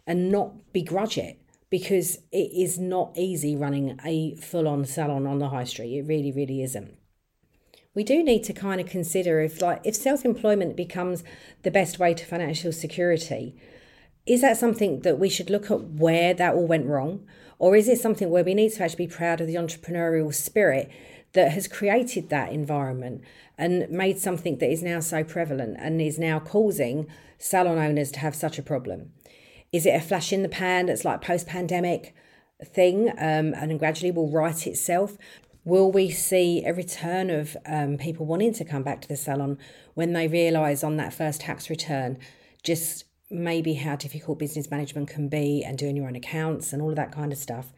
and 0.07 0.31
not 0.33 0.73
begrudge 0.73 1.17
it 1.17 1.39
because 1.71 2.17
it 2.33 2.51
is 2.53 2.79
not 2.79 3.13
easy 3.15 3.55
running 3.55 4.01
a 4.05 4.35
full-on 4.37 4.85
salon 4.85 5.27
on 5.27 5.39
the 5.39 5.51
high 5.51 5.65
street. 5.65 5.97
It 5.97 6.03
really 6.03 6.33
really 6.33 6.63
isn't 6.63 6.98
we 7.99 8.05
do 8.05 8.23
need 8.23 8.45
to 8.45 8.53
kind 8.53 8.81
of 8.81 8.87
consider 8.87 9.41
if 9.41 9.61
like 9.61 9.81
if 9.83 9.97
self-employment 9.97 10.77
becomes 10.77 11.25
the 11.65 11.71
best 11.73 11.99
way 11.99 12.15
to 12.15 12.25
financial 12.25 12.71
security 12.71 13.57
is 14.25 14.41
that 14.41 14.57
something 14.57 15.01
that 15.01 15.19
we 15.19 15.29
should 15.29 15.51
look 15.51 15.69
at 15.69 15.83
where 15.83 16.33
that 16.33 16.55
all 16.55 16.69
went 16.69 16.87
wrong? 16.87 17.27
Or 17.59 17.75
is 17.75 17.89
it 17.89 17.99
something 17.99 18.31
where 18.31 18.45
we 18.45 18.55
need 18.55 18.73
to 18.75 18.85
actually 18.85 19.07
be 19.07 19.13
proud 19.13 19.41
of 19.41 19.49
the 19.49 19.57
entrepreneurial 19.57 20.33
spirit 20.33 20.89
that 21.33 21.51
has 21.51 21.67
created 21.67 22.29
that 22.29 22.53
environment 22.53 23.23
and 23.57 23.91
made 23.91 24.21
something 24.21 24.59
that 24.59 24.71
is 24.71 24.81
now 24.81 25.01
so 25.01 25.25
prevalent 25.25 25.77
and 25.81 26.01
is 26.01 26.21
now 26.21 26.39
causing 26.39 27.09
salon 27.39 27.79
owners 27.79 28.13
to 28.13 28.21
have 28.21 28.37
such 28.37 28.61
a 28.61 28.63
problem? 28.63 29.11
Is 29.73 29.87
it 29.87 29.97
a 29.97 30.01
flash 30.01 30.33
in 30.33 30.45
the 30.45 30.49
pan 30.49 30.87
that's 30.87 31.05
like 31.05 31.21
post 31.21 31.49
pandemic 31.49 32.15
thing 32.65 33.09
um, 33.19 33.55
and 33.55 33.77
gradually 33.79 34.13
will 34.13 34.31
right 34.31 34.67
itself 34.67 35.17
Will 35.69 35.93
we 35.93 36.09
see 36.09 36.65
a 36.65 36.73
return 36.73 37.29
of 37.29 37.55
um, 37.67 37.99
people 37.99 38.25
wanting 38.25 38.55
to 38.55 38.65
come 38.65 38.83
back 38.83 39.03
to 39.03 39.09
the 39.09 39.19
salon 39.19 39.59
when 39.93 40.15
they 40.15 40.27
realise 40.27 40.83
on 40.83 40.97
that 40.97 41.13
first 41.13 41.43
tax 41.43 41.69
return 41.69 42.17
just 42.63 43.05
maybe 43.29 43.75
how 43.75 43.95
difficult 43.95 44.39
business 44.39 44.71
management 44.71 45.11
can 45.11 45.29
be 45.29 45.63
and 45.63 45.77
doing 45.77 45.95
your 45.95 46.09
own 46.09 46.17
accounts 46.17 46.73
and 46.73 46.81
all 46.81 46.89
of 46.89 46.97
that 46.97 47.13
kind 47.13 47.33
of 47.33 47.39
stuff? 47.39 47.71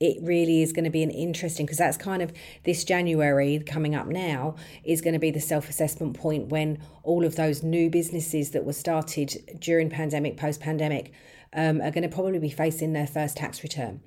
It 0.00 0.16
really 0.22 0.62
is 0.62 0.72
going 0.72 0.86
to 0.86 0.90
be 0.90 1.02
an 1.02 1.10
interesting 1.10 1.66
because 1.66 1.76
that's 1.76 1.98
kind 1.98 2.22
of 2.22 2.32
this 2.64 2.82
January 2.82 3.58
coming 3.58 3.94
up 3.94 4.06
now 4.06 4.54
is 4.82 5.02
going 5.02 5.12
to 5.12 5.20
be 5.20 5.30
the 5.30 5.38
self 5.38 5.68
assessment 5.68 6.16
point 6.16 6.48
when 6.48 6.78
all 7.02 7.26
of 7.26 7.36
those 7.36 7.62
new 7.62 7.90
businesses 7.90 8.52
that 8.52 8.64
were 8.64 8.72
started 8.72 9.58
during 9.58 9.90
pandemic, 9.90 10.38
post 10.38 10.62
pandemic, 10.62 11.12
um, 11.52 11.82
are 11.82 11.90
going 11.90 12.08
to 12.08 12.08
probably 12.08 12.38
be 12.38 12.48
facing 12.48 12.94
their 12.94 13.06
first 13.06 13.36
tax 13.36 13.62
return. 13.62 14.00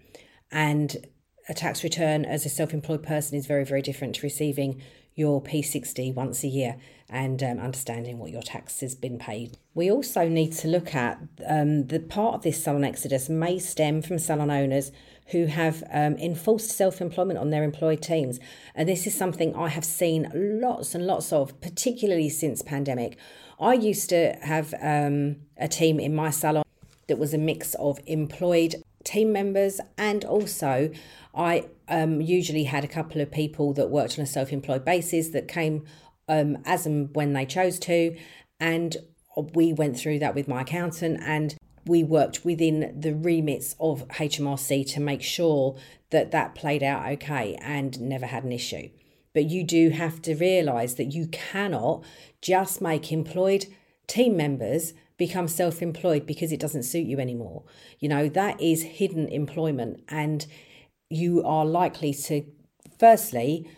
And 0.51 1.05
a 1.49 1.53
tax 1.53 1.83
return 1.83 2.25
as 2.25 2.45
a 2.45 2.49
self 2.49 2.73
employed 2.73 3.03
person 3.03 3.37
is 3.37 3.45
very, 3.45 3.65
very 3.65 3.81
different 3.81 4.15
to 4.15 4.21
receiving 4.21 4.81
your 5.15 5.41
P60 5.41 6.13
once 6.13 6.43
a 6.43 6.47
year 6.47 6.77
and 7.09 7.41
um, 7.41 7.57
understanding 7.57 8.19
what 8.19 8.31
your 8.31 8.43
tax 8.43 8.81
has 8.81 8.93
been 8.93 9.17
paid. 9.17 9.57
We 9.73 9.89
also 9.89 10.29
need 10.29 10.51
to 10.53 10.67
look 10.67 10.93
at 10.93 11.19
um, 11.47 11.87
the 11.87 11.99
part 11.99 12.35
of 12.35 12.43
this 12.43 12.63
salon 12.63 12.83
exodus 12.83 13.27
may 13.27 13.57
stem 13.57 14.01
from 14.01 14.19
salon 14.19 14.51
owners 14.51 14.91
who 15.27 15.47
have 15.47 15.83
um, 15.91 16.17
enforced 16.17 16.69
self 16.69 17.01
employment 17.01 17.39
on 17.39 17.49
their 17.49 17.63
employed 17.63 18.01
teams. 18.01 18.39
And 18.75 18.87
this 18.87 19.07
is 19.07 19.15
something 19.15 19.55
I 19.55 19.69
have 19.69 19.85
seen 19.85 20.29
lots 20.33 20.93
and 20.93 21.07
lots 21.07 21.33
of, 21.33 21.59
particularly 21.61 22.29
since 22.29 22.61
pandemic. 22.61 23.17
I 23.59 23.73
used 23.73 24.09
to 24.09 24.33
have 24.41 24.73
um, 24.81 25.37
a 25.57 25.67
team 25.67 25.99
in 25.99 26.13
my 26.13 26.29
salon 26.29 26.63
that 27.07 27.17
was 27.17 27.33
a 27.33 27.37
mix 27.37 27.73
of 27.75 27.99
employed 28.05 28.75
team 29.07 29.31
members, 29.31 29.79
and 29.97 30.23
also 30.25 30.91
I 31.33 31.67
um, 31.87 32.21
usually 32.21 32.65
had 32.65 32.83
a 32.83 32.87
couple 32.87 33.21
of 33.21 33.31
people 33.31 33.73
that 33.73 33.89
worked 33.89 34.19
on 34.19 34.23
a 34.23 34.27
self 34.27 34.51
employed 34.51 34.83
basis 34.83 35.29
that 35.29 35.47
came 35.47 35.85
um, 36.27 36.57
as 36.65 36.85
and 36.85 37.15
when 37.15 37.33
they 37.33 37.45
chose 37.45 37.79
to. 37.79 38.17
And 38.59 38.97
we 39.53 39.71
went 39.71 39.97
through 39.97 40.19
that 40.19 40.35
with 40.35 40.47
my 40.47 40.61
accountant 40.61 41.21
and 41.21 41.55
we 41.85 42.03
worked 42.03 42.43
within 42.43 42.99
the 42.99 43.13
remits 43.13 43.75
of 43.79 44.07
HMRC 44.09 44.91
to 44.93 44.99
make 44.99 45.21
sure 45.21 45.77
that 46.09 46.31
that 46.31 46.55
played 46.55 46.83
out 46.83 47.09
okay 47.13 47.55
and 47.61 47.99
never 48.01 48.25
had 48.25 48.43
an 48.43 48.51
issue. 48.51 48.89
But 49.33 49.45
you 49.45 49.63
do 49.63 49.89
have 49.89 50.21
to 50.23 50.35
realise 50.35 50.95
that 50.95 51.13
you 51.13 51.27
cannot 51.27 52.03
just 52.41 52.81
make 52.81 53.11
employed 53.11 53.67
team 54.07 54.35
members 54.35 54.93
become 55.17 55.47
self 55.47 55.81
employed 55.81 56.25
because 56.25 56.51
it 56.51 56.59
doesn't 56.59 56.83
suit 56.83 57.05
you 57.05 57.19
anymore. 57.19 57.63
You 57.99 58.09
know, 58.09 58.29
that 58.29 58.61
is 58.61 58.83
hidden 58.83 59.27
employment, 59.27 60.03
and 60.09 60.45
you 61.09 61.43
are 61.43 61.65
likely 61.65 62.13
to, 62.13 62.45
firstly, 62.99 63.69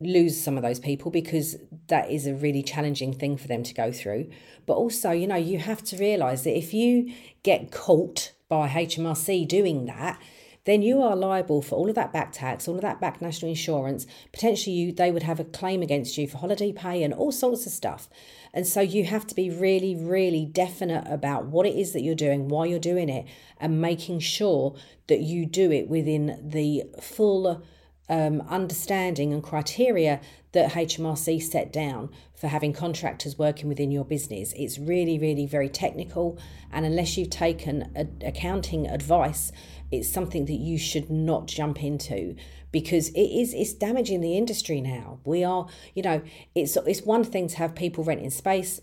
lose 0.00 0.42
some 0.42 0.56
of 0.56 0.62
those 0.62 0.80
people 0.80 1.10
because 1.10 1.56
that 1.88 2.10
is 2.10 2.26
a 2.26 2.34
really 2.34 2.62
challenging 2.62 3.12
thing 3.12 3.36
for 3.36 3.48
them 3.48 3.62
to 3.62 3.74
go 3.74 3.92
through. 3.92 4.30
But 4.66 4.74
also, 4.74 5.10
you 5.10 5.26
know, 5.26 5.36
you 5.36 5.58
have 5.58 5.84
to 5.84 5.96
realize 5.96 6.44
that 6.44 6.56
if 6.56 6.72
you 6.72 7.12
get 7.42 7.70
caught 7.70 8.32
by 8.48 8.68
HMRC 8.68 9.46
doing 9.46 9.86
that, 9.86 10.20
then 10.64 10.82
you 10.82 11.00
are 11.02 11.16
liable 11.16 11.62
for 11.62 11.76
all 11.76 11.88
of 11.88 11.94
that 11.94 12.12
back 12.12 12.32
tax, 12.32 12.68
all 12.68 12.74
of 12.74 12.82
that 12.82 13.00
back 13.00 13.22
national 13.22 13.50
insurance. 13.50 14.06
Potentially, 14.32 14.76
you 14.76 14.92
they 14.92 15.10
would 15.10 15.22
have 15.22 15.40
a 15.40 15.44
claim 15.44 15.82
against 15.82 16.18
you 16.18 16.28
for 16.28 16.38
holiday 16.38 16.72
pay 16.72 17.02
and 17.02 17.14
all 17.14 17.32
sorts 17.32 17.66
of 17.66 17.72
stuff. 17.72 18.08
And 18.52 18.66
so 18.66 18.80
you 18.80 19.04
have 19.04 19.26
to 19.28 19.34
be 19.34 19.48
really, 19.48 19.94
really 19.94 20.44
definite 20.44 21.06
about 21.06 21.46
what 21.46 21.66
it 21.66 21.76
is 21.76 21.92
that 21.92 22.02
you're 22.02 22.14
doing, 22.14 22.48
why 22.48 22.66
you're 22.66 22.78
doing 22.78 23.08
it, 23.08 23.26
and 23.58 23.80
making 23.80 24.20
sure 24.20 24.74
that 25.06 25.20
you 25.20 25.46
do 25.46 25.70
it 25.70 25.88
within 25.88 26.40
the 26.42 26.84
full 27.00 27.62
um, 28.10 28.42
understanding 28.48 29.32
and 29.32 29.42
criteria 29.42 30.20
that 30.52 30.72
HMRC 30.72 31.40
set 31.40 31.72
down 31.72 32.10
for 32.34 32.48
having 32.48 32.72
contractors 32.72 33.38
working 33.38 33.68
within 33.68 33.92
your 33.92 34.04
business. 34.04 34.52
It's 34.56 34.78
really, 34.78 35.16
really 35.18 35.46
very 35.46 35.68
technical, 35.68 36.36
and 36.72 36.84
unless 36.84 37.16
you've 37.16 37.30
taken 37.30 37.92
a, 37.94 38.26
accounting 38.26 38.88
advice, 38.88 39.52
it's 39.92 40.10
something 40.10 40.46
that 40.46 40.54
you 40.54 40.76
should 40.76 41.08
not 41.08 41.46
jump 41.46 41.82
into 41.82 42.34
because 42.72 43.10
it 43.10 43.20
is 43.20 43.54
it's 43.54 43.72
damaging 43.72 44.20
the 44.20 44.36
industry 44.36 44.80
now. 44.80 45.20
We 45.24 45.44
are, 45.44 45.68
you 45.94 46.02
know, 46.02 46.22
it's 46.54 46.76
it's 46.76 47.02
one 47.02 47.24
thing 47.24 47.46
to 47.48 47.56
have 47.58 47.76
people 47.76 48.02
renting 48.02 48.30
space 48.30 48.80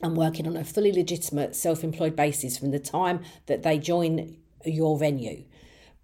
and 0.00 0.16
working 0.16 0.46
on 0.46 0.56
a 0.56 0.64
fully 0.64 0.92
legitimate 0.92 1.54
self-employed 1.54 2.16
basis 2.16 2.56
from 2.56 2.70
the 2.70 2.78
time 2.78 3.20
that 3.46 3.62
they 3.62 3.78
join 3.78 4.36
your 4.64 4.98
venue 4.98 5.44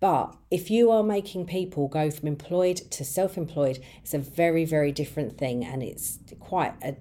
but 0.03 0.35
if 0.51 0.69
you 0.69 0.91
are 0.91 1.05
making 1.05 1.47
people 1.47 1.87
go 1.87 2.11
from 2.11 2.27
employed 2.27 2.79
to 2.91 3.05
self 3.05 3.39
employed, 3.39 3.79
it's 4.03 4.13
a 4.13 4.19
very, 4.19 4.65
very 4.65 4.91
different 4.91 5.39
thing. 5.39 5.65
And 5.65 5.81
it's 5.81 6.19
quite 6.41 6.75
a, 6.83 6.97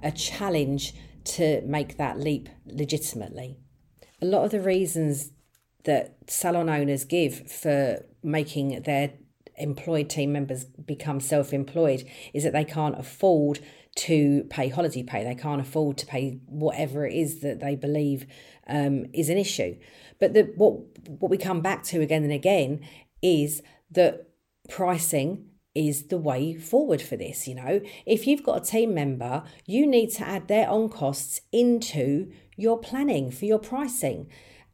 a 0.00 0.12
challenge 0.12 0.94
to 1.24 1.60
make 1.62 1.96
that 1.96 2.20
leap 2.20 2.48
legitimately. 2.64 3.56
A 4.22 4.26
lot 4.26 4.44
of 4.44 4.52
the 4.52 4.60
reasons 4.60 5.32
that 5.82 6.18
salon 6.28 6.68
owners 6.68 7.04
give 7.04 7.50
for 7.50 8.06
making 8.22 8.82
their 8.82 9.14
employed 9.56 10.08
team 10.08 10.32
members 10.32 10.66
become 10.66 11.18
self 11.18 11.52
employed 11.52 12.04
is 12.32 12.44
that 12.44 12.52
they 12.52 12.64
can't 12.64 12.96
afford 12.96 13.58
to 13.96 14.44
pay 14.50 14.68
holiday 14.68 15.02
pay. 15.02 15.24
They 15.24 15.34
can't 15.34 15.60
afford 15.60 15.98
to 15.98 16.06
pay 16.06 16.38
whatever 16.46 17.06
it 17.06 17.14
is 17.14 17.40
that 17.40 17.58
they 17.58 17.74
believe 17.74 18.26
um, 18.66 19.06
is 19.12 19.28
an 19.28 19.38
issue. 19.38 19.76
But 20.18 20.34
the, 20.34 20.52
what 20.56 20.80
what 21.08 21.30
we 21.30 21.38
come 21.38 21.60
back 21.60 21.82
to 21.84 22.00
again 22.00 22.24
and 22.24 22.32
again 22.32 22.80
is 23.22 23.62
that 23.90 24.28
pricing 24.68 25.46
is 25.74 26.04
the 26.04 26.18
way 26.18 26.54
forward 26.54 27.02
for 27.02 27.16
this. 27.16 27.46
You 27.46 27.54
know, 27.54 27.80
if 28.06 28.26
you've 28.26 28.42
got 28.42 28.62
a 28.62 28.64
team 28.64 28.94
member, 28.94 29.42
you 29.66 29.86
need 29.86 30.10
to 30.12 30.26
add 30.26 30.48
their 30.48 30.68
on 30.68 30.88
costs 30.88 31.42
into 31.52 32.32
your 32.56 32.78
planning 32.78 33.30
for 33.30 33.44
your 33.44 33.58
pricing. 33.58 34.28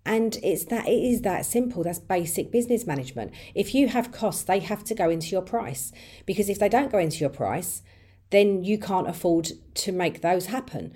And 0.05 0.37
it's 0.43 0.65
that 0.67 0.89
it 0.89 1.03
is 1.03 1.23
that 1.23 1.45
simple. 1.47 1.85
That's 1.85 1.99
basic 1.99 2.51
business 2.51 2.87
management. 2.87 3.33
If 3.55 3.75
you 3.75 3.89
have 3.89 4.13
costs, 4.13 4.43
they 4.45 4.61
have 4.61 4.85
to 4.85 4.95
go 4.95 5.11
into 5.11 5.29
your 5.29 5.43
price. 5.43 5.93
Because 6.27 6.49
if 6.49 6.59
they 6.59 6.69
don't 6.69 6.91
go 6.91 6.99
into 6.99 7.19
your 7.19 7.31
price, 7.31 7.83
then 8.31 8.65
you 8.65 8.79
can't 8.79 9.09
afford 9.09 9.51
to 9.75 9.93
make 9.93 10.21
those 10.21 10.47
happen 10.47 10.93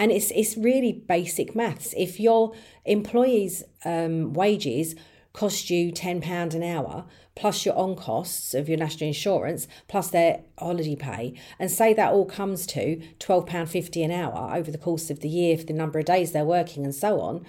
and 0.00 0.10
it's 0.10 0.32
it's 0.32 0.56
really 0.56 0.92
basic 0.92 1.54
maths. 1.54 1.94
If 1.96 2.18
your 2.18 2.54
employees' 2.86 3.62
um, 3.84 4.32
wages 4.32 4.96
cost 5.34 5.70
you 5.70 5.92
ten 5.92 6.20
pound 6.20 6.54
an 6.54 6.64
hour 6.64 7.04
plus 7.36 7.64
your 7.64 7.76
on 7.76 7.94
costs 7.94 8.52
of 8.52 8.68
your 8.68 8.76
national 8.78 9.06
insurance 9.08 9.68
plus 9.86 10.10
their 10.10 10.40
holiday 10.58 10.96
pay, 10.96 11.34
and 11.58 11.70
say 11.70 11.92
that 11.94 12.12
all 12.12 12.24
comes 12.24 12.66
to 12.66 13.00
twelve 13.18 13.46
pound 13.46 13.68
fifty 13.68 14.02
an 14.02 14.10
hour 14.10 14.50
over 14.56 14.70
the 14.70 14.78
course 14.78 15.10
of 15.10 15.20
the 15.20 15.28
year 15.28 15.56
for 15.56 15.64
the 15.64 15.74
number 15.74 15.98
of 15.98 16.06
days 16.06 16.32
they're 16.32 16.44
working 16.44 16.84
and 16.84 16.94
so 16.94 17.20
on 17.20 17.44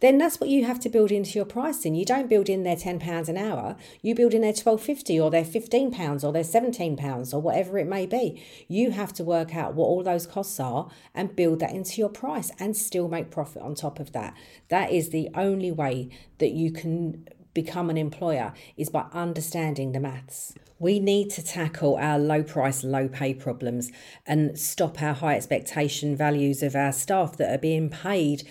then 0.00 0.18
that's 0.18 0.40
what 0.40 0.50
you 0.50 0.64
have 0.64 0.80
to 0.80 0.88
build 0.88 1.10
into 1.10 1.38
your 1.38 1.44
pricing. 1.44 1.94
You 1.94 2.04
don't 2.04 2.28
build 2.28 2.48
in 2.48 2.62
their 2.62 2.76
£10 2.76 3.28
an 3.28 3.36
hour, 3.36 3.76
you 4.02 4.14
build 4.14 4.34
in 4.34 4.42
their 4.42 4.52
twelve 4.52 4.82
fifty 4.82 5.18
or 5.18 5.30
their 5.30 5.44
£15 5.44 6.24
or 6.24 6.32
their 6.32 6.42
£17 6.42 7.34
or 7.34 7.40
whatever 7.40 7.78
it 7.78 7.86
may 7.86 8.06
be. 8.06 8.42
You 8.68 8.90
have 8.90 9.12
to 9.14 9.24
work 9.24 9.54
out 9.54 9.74
what 9.74 9.86
all 9.86 10.02
those 10.02 10.26
costs 10.26 10.58
are 10.60 10.90
and 11.14 11.36
build 11.36 11.60
that 11.60 11.72
into 11.72 12.00
your 12.00 12.08
price 12.08 12.50
and 12.58 12.76
still 12.76 13.08
make 13.08 13.30
profit 13.30 13.62
on 13.62 13.74
top 13.74 14.00
of 14.00 14.12
that. 14.12 14.34
That 14.68 14.90
is 14.90 15.10
the 15.10 15.30
only 15.34 15.70
way 15.70 16.10
that 16.38 16.50
you 16.50 16.72
can 16.72 17.28
become 17.54 17.88
an 17.88 17.96
employer 17.96 18.52
is 18.76 18.90
by 18.90 19.06
understanding 19.12 19.92
the 19.92 20.00
maths. 20.00 20.54
We 20.78 20.98
need 20.98 21.30
to 21.30 21.42
tackle 21.42 21.96
our 21.96 22.18
low 22.18 22.42
price, 22.42 22.82
low 22.82 23.08
pay 23.08 23.32
problems 23.32 23.92
and 24.26 24.58
stop 24.58 25.00
our 25.00 25.14
high 25.14 25.36
expectation 25.36 26.16
values 26.16 26.62
of 26.62 26.74
our 26.74 26.92
staff 26.92 27.36
that 27.36 27.54
are 27.54 27.58
being 27.58 27.88
paid 27.88 28.42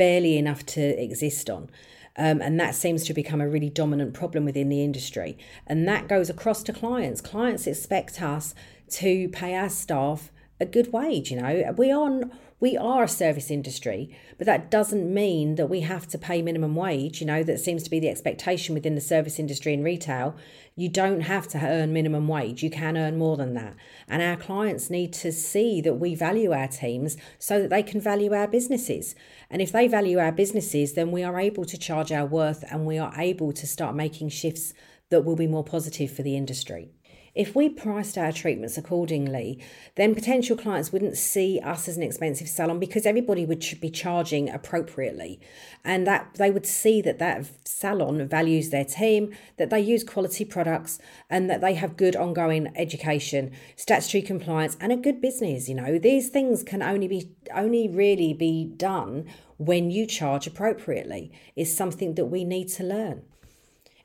barely 0.00 0.38
enough 0.38 0.64
to 0.64 0.80
exist 0.80 1.50
on. 1.50 1.68
Um, 2.16 2.40
and 2.40 2.58
that 2.58 2.74
seems 2.74 3.04
to 3.04 3.12
become 3.12 3.42
a 3.42 3.46
really 3.46 3.68
dominant 3.68 4.14
problem 4.14 4.46
within 4.46 4.70
the 4.70 4.82
industry. 4.82 5.36
And 5.66 5.86
that 5.86 6.08
goes 6.08 6.30
across 6.30 6.62
to 6.62 6.72
clients. 6.72 7.20
Clients 7.20 7.66
expect 7.66 8.22
us 8.22 8.54
to 8.92 9.28
pay 9.28 9.54
our 9.54 9.68
staff 9.68 10.32
a 10.58 10.64
good 10.64 10.90
wage. 10.90 11.30
You 11.30 11.42
know, 11.42 11.74
we 11.76 11.92
are 11.92 12.22
we 12.60 12.76
are 12.76 13.04
a 13.04 13.08
service 13.08 13.50
industry, 13.50 14.14
but 14.36 14.46
that 14.46 14.70
doesn't 14.70 15.12
mean 15.12 15.54
that 15.54 15.70
we 15.70 15.80
have 15.80 16.06
to 16.08 16.18
pay 16.18 16.42
minimum 16.42 16.74
wage. 16.76 17.20
You 17.20 17.26
know, 17.26 17.42
that 17.42 17.58
seems 17.58 17.82
to 17.84 17.90
be 17.90 17.98
the 17.98 18.10
expectation 18.10 18.74
within 18.74 18.94
the 18.94 19.00
service 19.00 19.38
industry 19.38 19.72
and 19.72 19.82
retail. 19.82 20.36
You 20.76 20.90
don't 20.90 21.22
have 21.22 21.48
to 21.48 21.58
earn 21.58 21.94
minimum 21.94 22.28
wage, 22.28 22.62
you 22.62 22.70
can 22.70 22.98
earn 22.98 23.16
more 23.16 23.38
than 23.38 23.54
that. 23.54 23.74
And 24.06 24.22
our 24.22 24.36
clients 24.36 24.90
need 24.90 25.14
to 25.14 25.32
see 25.32 25.80
that 25.80 25.94
we 25.94 26.14
value 26.14 26.52
our 26.52 26.68
teams 26.68 27.16
so 27.38 27.60
that 27.62 27.70
they 27.70 27.82
can 27.82 28.00
value 28.00 28.34
our 28.34 28.46
businesses. 28.46 29.14
And 29.48 29.62
if 29.62 29.72
they 29.72 29.88
value 29.88 30.18
our 30.18 30.32
businesses, 30.32 30.92
then 30.92 31.10
we 31.10 31.22
are 31.22 31.40
able 31.40 31.64
to 31.64 31.78
charge 31.78 32.12
our 32.12 32.26
worth 32.26 32.62
and 32.70 32.84
we 32.84 32.98
are 32.98 33.12
able 33.16 33.52
to 33.52 33.66
start 33.66 33.96
making 33.96 34.28
shifts 34.28 34.74
that 35.08 35.24
will 35.24 35.36
be 35.36 35.46
more 35.46 35.64
positive 35.64 36.10
for 36.10 36.22
the 36.22 36.36
industry. 36.36 36.90
If 37.34 37.54
we 37.54 37.68
priced 37.68 38.18
our 38.18 38.32
treatments 38.32 38.76
accordingly, 38.76 39.62
then 39.94 40.14
potential 40.14 40.56
clients 40.56 40.92
wouldn't 40.92 41.16
see 41.16 41.60
us 41.60 41.88
as 41.88 41.96
an 41.96 42.02
expensive 42.02 42.48
salon 42.48 42.80
because 42.80 43.06
everybody 43.06 43.46
would 43.46 43.64
be 43.80 43.90
charging 43.90 44.50
appropriately. 44.50 45.40
And 45.84 46.06
that 46.06 46.34
they 46.34 46.50
would 46.50 46.66
see 46.66 47.00
that 47.02 47.18
that 47.20 47.46
salon 47.64 48.26
values 48.26 48.70
their 48.70 48.84
team, 48.84 49.32
that 49.58 49.70
they 49.70 49.80
use 49.80 50.02
quality 50.02 50.44
products, 50.44 50.98
and 51.28 51.48
that 51.48 51.60
they 51.60 51.74
have 51.74 51.96
good 51.96 52.16
ongoing 52.16 52.72
education, 52.74 53.52
statutory 53.76 54.22
compliance, 54.22 54.76
and 54.80 54.92
a 54.92 54.96
good 54.96 55.20
business. 55.20 55.68
You 55.68 55.76
know, 55.76 55.98
these 55.98 56.30
things 56.30 56.64
can 56.64 56.82
only 56.82 57.06
be 57.06 57.30
only 57.54 57.88
really 57.88 58.34
be 58.34 58.64
done 58.64 59.26
when 59.56 59.90
you 59.90 60.06
charge 60.06 60.46
appropriately. 60.46 61.30
Is 61.54 61.74
something 61.74 62.14
that 62.16 62.26
we 62.26 62.44
need 62.44 62.68
to 62.70 62.82
learn 62.82 63.22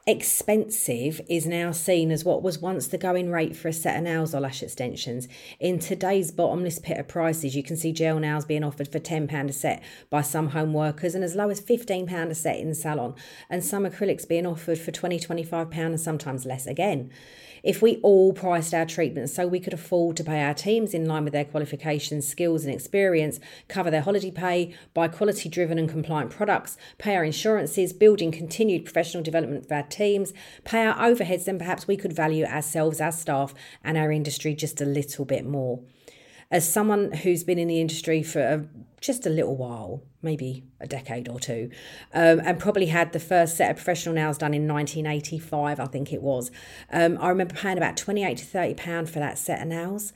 expensive 0.07 1.19
is 1.27 1.47
now 1.47 1.71
seen 1.71 2.11
as 2.11 2.23
what 2.23 2.43
was 2.43 2.59
once 2.59 2.87
the 2.87 2.97
going 2.97 3.31
rate 3.31 3.55
for 3.55 3.69
a 3.69 3.73
set 3.73 3.97
of 3.97 4.03
nails 4.03 4.35
or 4.35 4.39
lash 4.39 4.61
extensions. 4.61 5.27
In 5.59 5.79
today's 5.79 6.29
bottomless 6.31 6.77
pit 6.77 6.99
of 6.99 7.07
prices, 7.07 7.55
you 7.55 7.63
can 7.63 7.75
see 7.75 7.91
gel 7.91 8.19
nails 8.19 8.45
being 8.45 8.63
offered 8.63 8.91
for 8.91 8.99
£10 8.99 9.49
a 9.49 9.53
set 9.53 9.83
by 10.11 10.21
some 10.21 10.49
home 10.49 10.73
workers 10.73 11.15
and 11.15 11.23
as 11.23 11.35
low 11.35 11.49
as 11.49 11.59
£15 11.59 12.29
a 12.29 12.35
set 12.35 12.59
in 12.59 12.69
the 12.69 12.75
salon, 12.75 13.15
and 13.49 13.63
some 13.63 13.83
acrylics 13.83 14.27
being 14.27 14.45
offered 14.45 14.77
for 14.77 14.91
£20, 14.91 15.25
£25 15.25 15.75
and 15.75 15.99
sometimes 15.99 16.45
less 16.45 16.67
again. 16.67 17.11
If 17.65 17.81
we 17.81 17.97
all 18.03 18.31
priced 18.31 18.75
our 18.75 18.85
treatments 18.85 19.33
so 19.33 19.47
we 19.47 19.59
could 19.59 19.73
afford 19.73 20.17
to 20.17 20.23
pay 20.23 20.43
our 20.43 20.53
teams 20.53 20.93
in 20.93 21.07
line 21.07 21.23
with 21.23 21.33
their 21.33 21.45
qualifications, 21.45 22.27
skills, 22.27 22.63
and 22.63 22.71
experience, 22.71 23.39
cover 23.67 23.89
their 23.89 24.03
holiday 24.03 24.29
pay, 24.29 24.75
buy 24.93 25.07
quality 25.07 25.49
driven 25.49 25.79
and 25.79 25.89
compliant 25.89 26.29
products, 26.29 26.77
pay 26.99 27.15
our 27.15 27.23
insurances, 27.23 27.91
building 27.91 28.31
continued 28.31 28.85
professional 28.85 29.23
development 29.23 29.67
for 29.67 29.73
our 29.73 29.81
teams, 29.95 30.33
pay 30.63 30.85
our 30.85 30.95
overheads, 30.95 31.45
then 31.45 31.57
perhaps 31.57 31.87
we 31.87 31.97
could 31.97 32.13
value 32.13 32.45
ourselves, 32.45 32.99
our 32.99 33.11
staff, 33.11 33.53
and 33.83 33.97
our 33.97 34.11
industry 34.11 34.53
just 34.53 34.81
a 34.81 34.85
little 34.85 35.25
bit 35.25 35.45
more 35.45 35.81
as 36.51 36.71
someone 36.71 37.11
who's 37.11 37.43
been 37.43 37.57
in 37.59 37.67
the 37.67 37.81
industry 37.81 38.21
for 38.23 38.41
a 38.41 38.65
just 39.01 39.25
a 39.27 39.29
little 39.29 39.55
while, 39.55 40.01
maybe 40.23 40.63
a 40.79 40.87
decade 40.87 41.29
or 41.29 41.39
two, 41.39 41.69
um, 42.13 42.39
and 42.43 42.59
probably 42.59 42.87
had 42.87 43.13
the 43.13 43.19
first 43.19 43.55
set 43.55 43.69
of 43.69 43.77
professional 43.77 44.15
nails 44.15 44.37
done 44.37 44.53
in 44.53 44.67
1985, 44.67 45.79
I 45.79 45.85
think 45.85 46.11
it 46.11 46.23
was. 46.23 46.49
Um, 46.91 47.17
I 47.21 47.29
remember 47.29 47.53
paying 47.53 47.77
about 47.77 47.97
28 47.97 48.37
to 48.37 48.45
30 48.45 48.73
pound 48.73 49.09
for 49.09 49.19
that 49.19 49.37
set 49.37 49.61
of 49.61 49.67
nails. 49.67 50.11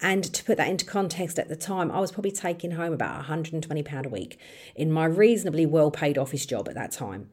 And 0.00 0.24
to 0.24 0.42
put 0.42 0.56
that 0.56 0.68
into 0.68 0.84
context 0.84 1.38
at 1.38 1.48
the 1.48 1.54
time, 1.54 1.92
I 1.92 2.00
was 2.00 2.10
probably 2.10 2.32
taking 2.32 2.72
home 2.72 2.92
about 2.92 3.24
£120 3.26 4.04
a 4.04 4.08
week 4.08 4.40
in 4.74 4.90
my 4.90 5.04
reasonably 5.04 5.64
well 5.64 5.92
paid 5.92 6.18
office 6.18 6.44
job 6.44 6.68
at 6.68 6.74
that 6.74 6.90
time. 6.90 7.30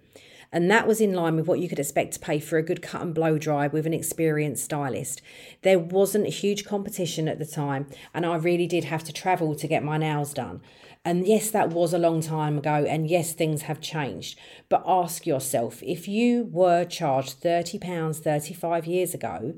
And 0.51 0.69
that 0.71 0.87
was 0.87 0.99
in 0.99 1.13
line 1.13 1.35
with 1.35 1.47
what 1.47 1.59
you 1.59 1.69
could 1.69 1.79
expect 1.79 2.13
to 2.13 2.19
pay 2.19 2.39
for 2.39 2.57
a 2.57 2.63
good 2.63 2.81
cut 2.81 3.01
and 3.01 3.13
blow 3.13 3.37
dry 3.37 3.67
with 3.67 3.85
an 3.85 3.93
experienced 3.93 4.65
stylist. 4.65 5.21
There 5.61 5.77
wasn't 5.77 6.25
a 6.25 6.31
huge 6.31 6.65
competition 6.65 7.27
at 7.27 7.37
the 7.37 7.45
time, 7.45 7.87
and 8.13 8.25
I 8.25 8.35
really 8.35 8.65
did 8.65 8.85
have 8.85 9.03
to 9.05 9.13
travel 9.13 9.55
to 9.55 9.67
get 9.67 9.83
my 9.83 9.97
nails 9.97 10.33
done. 10.33 10.61
And 11.05 11.27
yes, 11.27 11.49
that 11.51 11.69
was 11.69 11.93
a 11.93 11.99
long 11.99 12.21
time 12.21 12.57
ago, 12.57 12.85
and 12.87 13.09
yes, 13.09 13.33
things 13.33 13.63
have 13.63 13.79
changed. 13.79 14.37
But 14.67 14.83
ask 14.85 15.25
yourself 15.25 15.81
if 15.83 16.07
you 16.07 16.49
were 16.51 16.83
charged 16.83 17.41
£30 17.41 18.15
35 18.15 18.85
years 18.85 19.13
ago, 19.13 19.53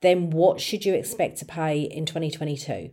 then 0.00 0.30
what 0.30 0.60
should 0.60 0.84
you 0.84 0.94
expect 0.94 1.38
to 1.38 1.44
pay 1.44 1.82
in 1.82 2.06
2022? 2.06 2.90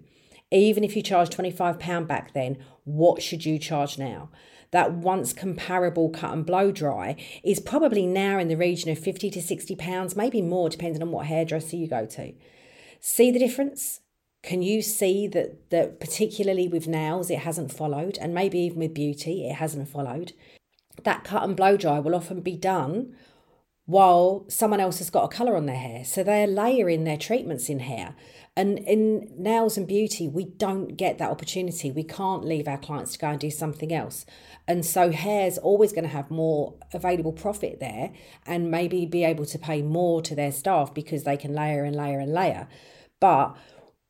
Even 0.51 0.84
if 0.84 0.96
you 0.96 1.01
charged 1.01 1.36
£25 1.36 2.08
back 2.08 2.34
then, 2.34 2.58
what 2.84 3.22
should 3.22 3.46
you 3.46 3.58
charge 3.58 3.98
now? 3.98 4.30
That 4.72 4.94
once 4.94 5.34
comparable 5.34 6.10
cut 6.10 6.34
and 6.34 6.46
blow 6.46 6.72
dry 6.72 7.16
is 7.44 7.60
probably 7.60 8.06
now 8.06 8.40
in 8.40 8.48
the 8.48 8.58
region 8.58 8.92
of 8.92 9.00
50 9.00 9.30
to 9.32 9.42
60 9.42 9.76
pounds, 9.76 10.16
maybe 10.16 10.42
more, 10.42 10.70
depending 10.70 11.02
on 11.02 11.12
what 11.12 11.28
hairdresser 11.28 11.76
you 11.76 11.88
go 11.88 12.06
to. 12.06 12.34
See 13.00 13.32
the 13.32 13.40
difference? 13.40 14.02
Can 14.44 14.62
you 14.62 14.82
see 14.82 15.28
that, 15.28 15.70
that 15.72 16.00
particularly 16.00 16.68
with 16.68 16.88
nails, 16.88 17.30
it 17.30 17.40
hasn't 17.40 17.74
followed, 17.74 18.18
and 18.20 18.34
maybe 18.34 18.60
even 18.60 18.80
with 18.80 18.94
beauty, 18.94 19.48
it 19.48 19.56
hasn't 19.56 19.90
followed? 19.90 20.34
That 21.04 21.24
cut 21.24 21.44
and 21.44 21.56
blow 21.56 21.78
dry 21.78 22.00
will 22.00 22.16
often 22.16 22.42
be 22.42 22.56
done 22.56 23.16
while 23.88 24.46
someone 24.50 24.82
else 24.82 25.00
has 25.00 25.10
got 25.10 25.24
a 25.24 25.36
colour 25.36 25.56
on 25.56 25.65
their 25.65 25.77
hair. 25.77 26.03
So 26.03 26.22
they're 26.22 26.46
layering 26.46 27.06
their 27.06 27.17
treatments 27.17 27.70
in 27.70 27.79
hair. 27.79 28.15
And 28.56 28.79
in 28.79 29.32
nails 29.38 29.77
and 29.77 29.88
beauty, 29.88 30.27
we 30.27 30.44
don't 30.44 30.98
get 30.98 31.17
that 31.20 31.32
opportunity. 31.32 31.89
We 31.89 32.03
can't 32.03 32.44
leave 32.44 32.67
our 32.67 32.77
clients 32.77 33.13
to 33.13 33.20
go 33.20 33.27
and 33.27 33.39
do 33.39 33.50
something 33.50 33.94
else. 33.94 34.25
And 34.67 34.86
so 34.86 35.12
hair's 35.12 35.58
always 35.58 35.94
going 35.94 36.03
to 36.03 36.10
have 36.10 36.29
more 36.29 36.75
available 36.94 37.32
profit 37.32 37.79
there 37.79 38.12
and 38.46 38.70
maybe 38.70 39.06
be 39.06 39.24
able 39.24 39.46
to 39.46 39.58
pay 39.58 39.82
more 39.82 40.22
to 40.22 40.36
their 40.36 40.51
staff 40.51 40.94
because 40.94 41.24
they 41.24 41.38
can 41.38 41.53
layer 41.53 41.86
and 41.86 41.96
layer 41.96 42.20
and 42.20 42.34
layer. 42.34 42.67
But 43.22 43.56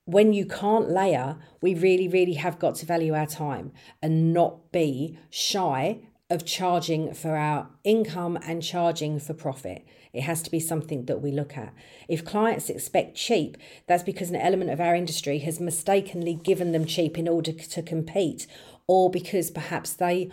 when 0.06 0.34
you 0.34 0.48
can't 0.48 0.90
layer, 0.90 1.38
we 1.62 1.76
really, 1.76 2.08
really 2.08 2.34
have 2.34 2.58
got 2.58 2.76
to 2.76 2.86
value 2.88 3.14
our 3.14 3.28
time 3.28 3.74
and 4.02 4.34
not 4.34 4.72
be 4.72 5.20
shy 5.30 6.07
of 6.30 6.46
charging 6.46 7.14
for 7.14 7.36
our 7.36 7.70
income 7.84 8.38
and 8.46 8.62
charging 8.62 9.20
for 9.20 9.34
profit. 9.34 9.86
It 10.12 10.22
has 10.22 10.42
to 10.44 10.52
be 10.52 10.60
something 10.60 11.06
that 11.06 11.22
we 11.22 11.32
look 11.32 11.58
at. 11.58 11.74
If 12.10 12.26
clients 12.26 12.70
expect 12.70 13.16
cheap, 13.16 13.58
that's 13.88 14.04
because 14.04 14.30
an 14.30 14.36
element 14.36 14.72
of 14.72 14.82
our 14.82 14.96
industry 14.96 15.40
has 15.40 15.60
mistakenly 15.60 16.34
given 16.34 16.72
them 16.72 16.86
cheap 16.86 17.18
in 17.18 17.28
order 17.28 17.54
to 17.54 17.82
compete, 17.82 18.48
or 18.88 19.10
because 19.10 19.52
perhaps 19.52 19.94
they 19.94 20.30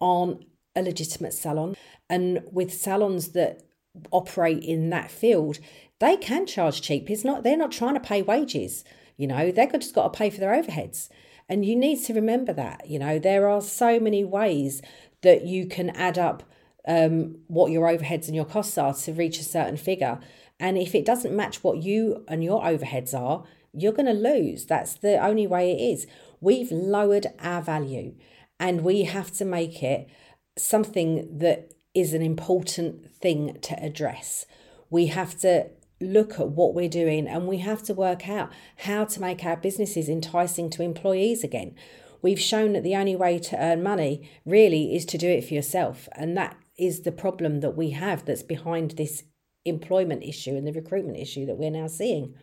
aren't 0.00 0.44
a 0.74 0.82
legitimate 0.82 1.34
salon. 1.34 1.76
And 2.08 2.42
with 2.50 2.72
salons 2.72 3.28
that 3.28 3.62
operate 4.10 4.62
in 4.62 4.90
that 4.90 5.10
field, 5.10 5.58
they 6.00 6.16
can 6.16 6.46
charge 6.46 6.82
cheap. 6.82 7.10
It's 7.10 7.24
not 7.24 7.42
they're 7.42 7.56
not 7.56 7.72
trying 7.72 7.94
to 7.94 8.00
pay 8.00 8.22
wages. 8.22 8.84
You 9.16 9.26
know, 9.26 9.50
they've 9.50 9.72
just 9.72 9.94
got 9.94 10.12
to 10.12 10.18
pay 10.18 10.30
for 10.30 10.40
their 10.40 10.60
overheads. 10.60 11.08
And 11.48 11.64
you 11.64 11.76
need 11.76 12.02
to 12.04 12.14
remember 12.14 12.52
that. 12.54 12.88
You 12.88 12.98
know, 12.98 13.18
there 13.18 13.48
are 13.48 13.60
so 13.60 14.00
many 14.00 14.24
ways 14.24 14.80
that 15.24 15.44
you 15.44 15.66
can 15.66 15.90
add 15.90 16.16
up 16.16 16.44
um, 16.86 17.38
what 17.48 17.72
your 17.72 17.88
overheads 17.88 18.26
and 18.26 18.36
your 18.36 18.44
costs 18.44 18.78
are 18.78 18.94
to 18.94 19.12
reach 19.12 19.40
a 19.40 19.44
certain 19.44 19.76
figure. 19.76 20.20
And 20.60 20.78
if 20.78 20.94
it 20.94 21.04
doesn't 21.04 21.34
match 21.34 21.64
what 21.64 21.82
you 21.82 22.24
and 22.28 22.44
your 22.44 22.62
overheads 22.62 23.12
are, 23.12 23.44
you're 23.72 23.92
going 23.92 24.06
to 24.06 24.12
lose. 24.12 24.66
That's 24.66 24.94
the 24.94 25.22
only 25.24 25.46
way 25.46 25.72
it 25.72 25.82
is. 25.82 26.06
We've 26.40 26.70
lowered 26.70 27.26
our 27.40 27.60
value 27.60 28.14
and 28.60 28.82
we 28.82 29.02
have 29.02 29.32
to 29.32 29.44
make 29.44 29.82
it 29.82 30.08
something 30.56 31.38
that 31.38 31.74
is 31.94 32.14
an 32.14 32.22
important 32.22 33.10
thing 33.10 33.58
to 33.62 33.82
address. 33.82 34.46
We 34.90 35.06
have 35.06 35.36
to 35.40 35.70
look 36.00 36.38
at 36.38 36.50
what 36.50 36.74
we're 36.74 36.88
doing 36.88 37.26
and 37.26 37.48
we 37.48 37.58
have 37.58 37.82
to 37.84 37.94
work 37.94 38.28
out 38.28 38.52
how 38.78 39.04
to 39.06 39.20
make 39.20 39.44
our 39.44 39.56
businesses 39.56 40.08
enticing 40.08 40.70
to 40.70 40.82
employees 40.82 41.42
again. 41.42 41.74
We've 42.24 42.40
shown 42.40 42.72
that 42.72 42.82
the 42.82 42.96
only 42.96 43.14
way 43.14 43.38
to 43.38 43.62
earn 43.62 43.82
money 43.82 44.30
really 44.46 44.96
is 44.96 45.04
to 45.06 45.18
do 45.18 45.28
it 45.28 45.44
for 45.44 45.52
yourself. 45.52 46.08
And 46.12 46.34
that 46.38 46.56
is 46.78 47.02
the 47.02 47.12
problem 47.12 47.60
that 47.60 47.76
we 47.76 47.90
have 47.90 48.24
that's 48.24 48.42
behind 48.42 48.92
this 48.92 49.24
employment 49.66 50.24
issue 50.24 50.56
and 50.56 50.66
the 50.66 50.72
recruitment 50.72 51.18
issue 51.18 51.44
that 51.44 51.58
we're 51.58 51.70
now 51.70 51.86
seeing. 51.86 52.34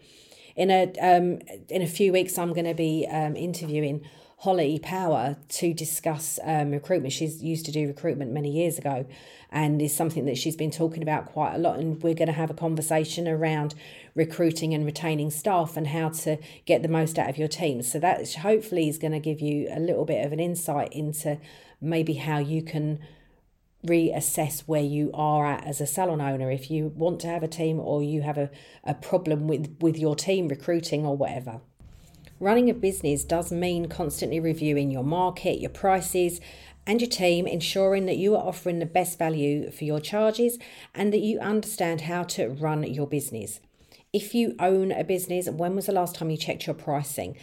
In 0.56 0.70
a 0.70 0.84
um, 1.02 1.40
in 1.68 1.82
a 1.82 1.88
few 1.88 2.14
weeks, 2.14 2.38
I'm 2.38 2.54
going 2.54 2.66
to 2.66 2.76
be 2.76 3.08
um, 3.10 3.36
interviewing 3.36 4.02
Holly 4.42 4.80
Power 4.80 5.38
to 5.50 5.72
discuss 5.72 6.40
um, 6.44 6.72
recruitment. 6.72 7.14
She's 7.14 7.44
used 7.44 7.64
to 7.68 7.72
do 7.72 7.86
recruitment 7.86 8.32
many 8.32 8.50
years 8.50 8.80
ago 8.80 9.06
and 9.52 9.80
is 9.80 9.96
something 9.96 10.26
that 10.26 10.36
she's 10.36 10.56
been 10.56 10.72
talking 10.72 11.04
about 11.04 11.28
quite 11.28 11.54
a 11.54 11.60
lot. 11.60 11.78
And 11.78 12.02
we're 12.02 12.16
going 12.16 12.26
to 12.26 12.34
have 12.34 12.50
a 12.50 12.56
conversation 12.56 13.28
around 13.28 13.76
recruiting 14.16 14.74
and 14.74 14.84
retaining 14.84 15.30
staff 15.30 15.78
and 15.78 15.86
how 15.86 16.10
to 16.10 16.38
get 16.66 16.82
the 16.82 16.88
most 16.88 17.20
out 17.20 17.30
of 17.30 17.38
your 17.38 17.48
team. 17.48 17.84
So 17.84 18.00
that 18.00 18.34
hopefully 18.34 18.90
is 18.90 18.98
going 18.98 19.14
to 19.14 19.20
give 19.20 19.42
you 19.42 19.68
a 19.72 19.80
little 19.80 20.06
bit 20.06 20.26
of 20.26 20.34
an 20.34 20.40
insight 20.40 20.92
into 20.92 21.38
maybe 21.80 22.16
how 22.16 22.40
you 22.40 22.64
can 22.64 22.98
reassess 23.86 24.62
where 24.62 24.82
you 24.82 25.12
are 25.14 25.46
at 25.46 25.68
as 25.68 25.80
a 25.80 25.86
salon 25.86 26.20
owner 26.20 26.50
if 26.50 26.72
you 26.72 26.88
want 26.88 27.20
to 27.20 27.28
have 27.28 27.44
a 27.44 27.48
team 27.48 27.80
or 27.80 28.02
you 28.02 28.24
have 28.24 28.40
a, 28.40 28.50
a 28.84 28.94
problem 28.94 29.48
with 29.48 29.76
with 29.82 29.98
your 29.98 30.16
team 30.16 30.48
recruiting 30.48 31.04
or 31.04 31.18
whatever 31.18 31.62
Running 32.42 32.72
a 32.72 32.74
business 32.74 33.24
does 33.24 33.52
mean 33.52 33.88
constantly 33.88 34.40
reviewing 34.40 34.90
your 34.90 35.04
market, 35.04 35.60
your 35.60 35.70
prices, 35.70 36.42
and 36.88 37.00
your 37.00 37.08
team, 37.08 37.46
ensuring 37.46 38.08
that 38.08 38.18
you 38.18 38.36
are 38.36 38.44
offering 38.44 38.80
the 38.80 38.88
best 38.88 39.20
value 39.20 39.70
for 39.70 39.84
your 39.84 40.00
charges 40.00 40.58
and 40.96 41.14
that 41.14 41.20
you 41.20 41.38
understand 41.38 42.02
how 42.02 42.24
to 42.24 42.50
run 42.50 42.82
your 42.82 43.06
business. 43.06 43.60
If 44.12 44.34
you 44.34 44.56
own 44.58 44.92
a 44.92 45.04
business, 45.04 45.48
when 45.52 45.76
was 45.76 45.86
the 45.86 45.92
last 45.92 46.16
time 46.16 46.32
you 46.32 46.38
checked 46.38 46.66
your 46.66 46.74
pricing? 46.74 47.38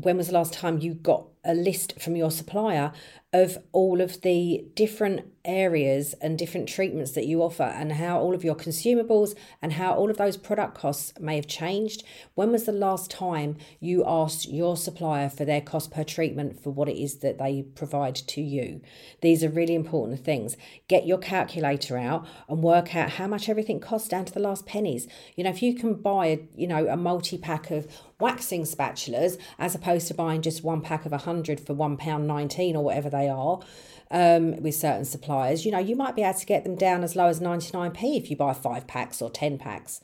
When 0.00 0.16
was 0.16 0.26
the 0.26 0.34
last 0.34 0.54
time 0.54 0.80
you 0.80 0.94
got 0.94 1.31
a 1.44 1.54
list 1.54 2.00
from 2.00 2.16
your 2.16 2.30
supplier 2.30 2.92
of 3.32 3.56
all 3.72 4.02
of 4.02 4.20
the 4.20 4.66
different 4.74 5.26
areas 5.44 6.14
and 6.20 6.38
different 6.38 6.68
treatments 6.68 7.12
that 7.12 7.26
you 7.26 7.42
offer 7.42 7.62
and 7.62 7.92
how 7.92 8.20
all 8.20 8.34
of 8.34 8.44
your 8.44 8.54
consumables 8.54 9.34
and 9.60 9.72
how 9.72 9.94
all 9.94 10.10
of 10.10 10.18
those 10.18 10.36
product 10.36 10.74
costs 10.74 11.18
may 11.18 11.36
have 11.36 11.46
changed. 11.46 12.04
When 12.34 12.52
was 12.52 12.64
the 12.64 12.72
last 12.72 13.10
time 13.10 13.56
you 13.80 14.04
asked 14.06 14.48
your 14.48 14.76
supplier 14.76 15.30
for 15.30 15.44
their 15.46 15.62
cost 15.62 15.90
per 15.90 16.04
treatment 16.04 16.62
for 16.62 16.70
what 16.70 16.88
it 16.88 17.02
is 17.02 17.16
that 17.18 17.38
they 17.38 17.62
provide 17.74 18.14
to 18.14 18.42
you? 18.42 18.82
These 19.22 19.42
are 19.42 19.48
really 19.48 19.74
important 19.74 20.22
things. 20.22 20.56
Get 20.86 21.06
your 21.06 21.18
calculator 21.18 21.96
out 21.96 22.26
and 22.48 22.62
work 22.62 22.94
out 22.94 23.10
how 23.10 23.26
much 23.26 23.48
everything 23.48 23.80
costs 23.80 24.08
down 24.08 24.26
to 24.26 24.32
the 24.32 24.40
last 24.40 24.66
pennies. 24.66 25.08
You 25.36 25.44
know, 25.44 25.50
if 25.50 25.62
you 25.62 25.74
can 25.74 25.94
buy, 25.94 26.42
you 26.54 26.68
know, 26.68 26.86
a 26.86 26.96
multi 26.96 27.38
pack 27.38 27.70
of 27.70 27.88
waxing 28.20 28.62
spatulas 28.62 29.36
as 29.58 29.74
opposed 29.74 30.06
to 30.06 30.14
buying 30.14 30.42
just 30.42 30.62
one 30.62 30.80
pack 30.80 31.04
of 31.04 31.12
a 31.12 31.18
hundred 31.34 31.60
for 31.60 31.74
one 31.74 31.96
pound 31.96 32.26
nineteen 32.26 32.76
or 32.76 32.84
whatever 32.84 33.08
they 33.08 33.28
are, 33.28 33.60
um, 34.12 34.62
with 34.62 34.74
certain 34.74 35.04
suppliers, 35.04 35.64
you 35.64 35.72
know, 35.72 35.78
you 35.78 35.96
might 35.96 36.14
be 36.14 36.22
able 36.22 36.38
to 36.38 36.46
get 36.46 36.64
them 36.64 36.76
down 36.76 37.02
as 37.02 37.16
low 37.16 37.26
as 37.26 37.40
99p 37.40 38.16
if 38.16 38.30
you 38.30 38.36
buy 38.36 38.52
five 38.52 38.86
packs 38.86 39.22
or 39.22 39.30
10 39.30 39.58
packs. 39.58 40.00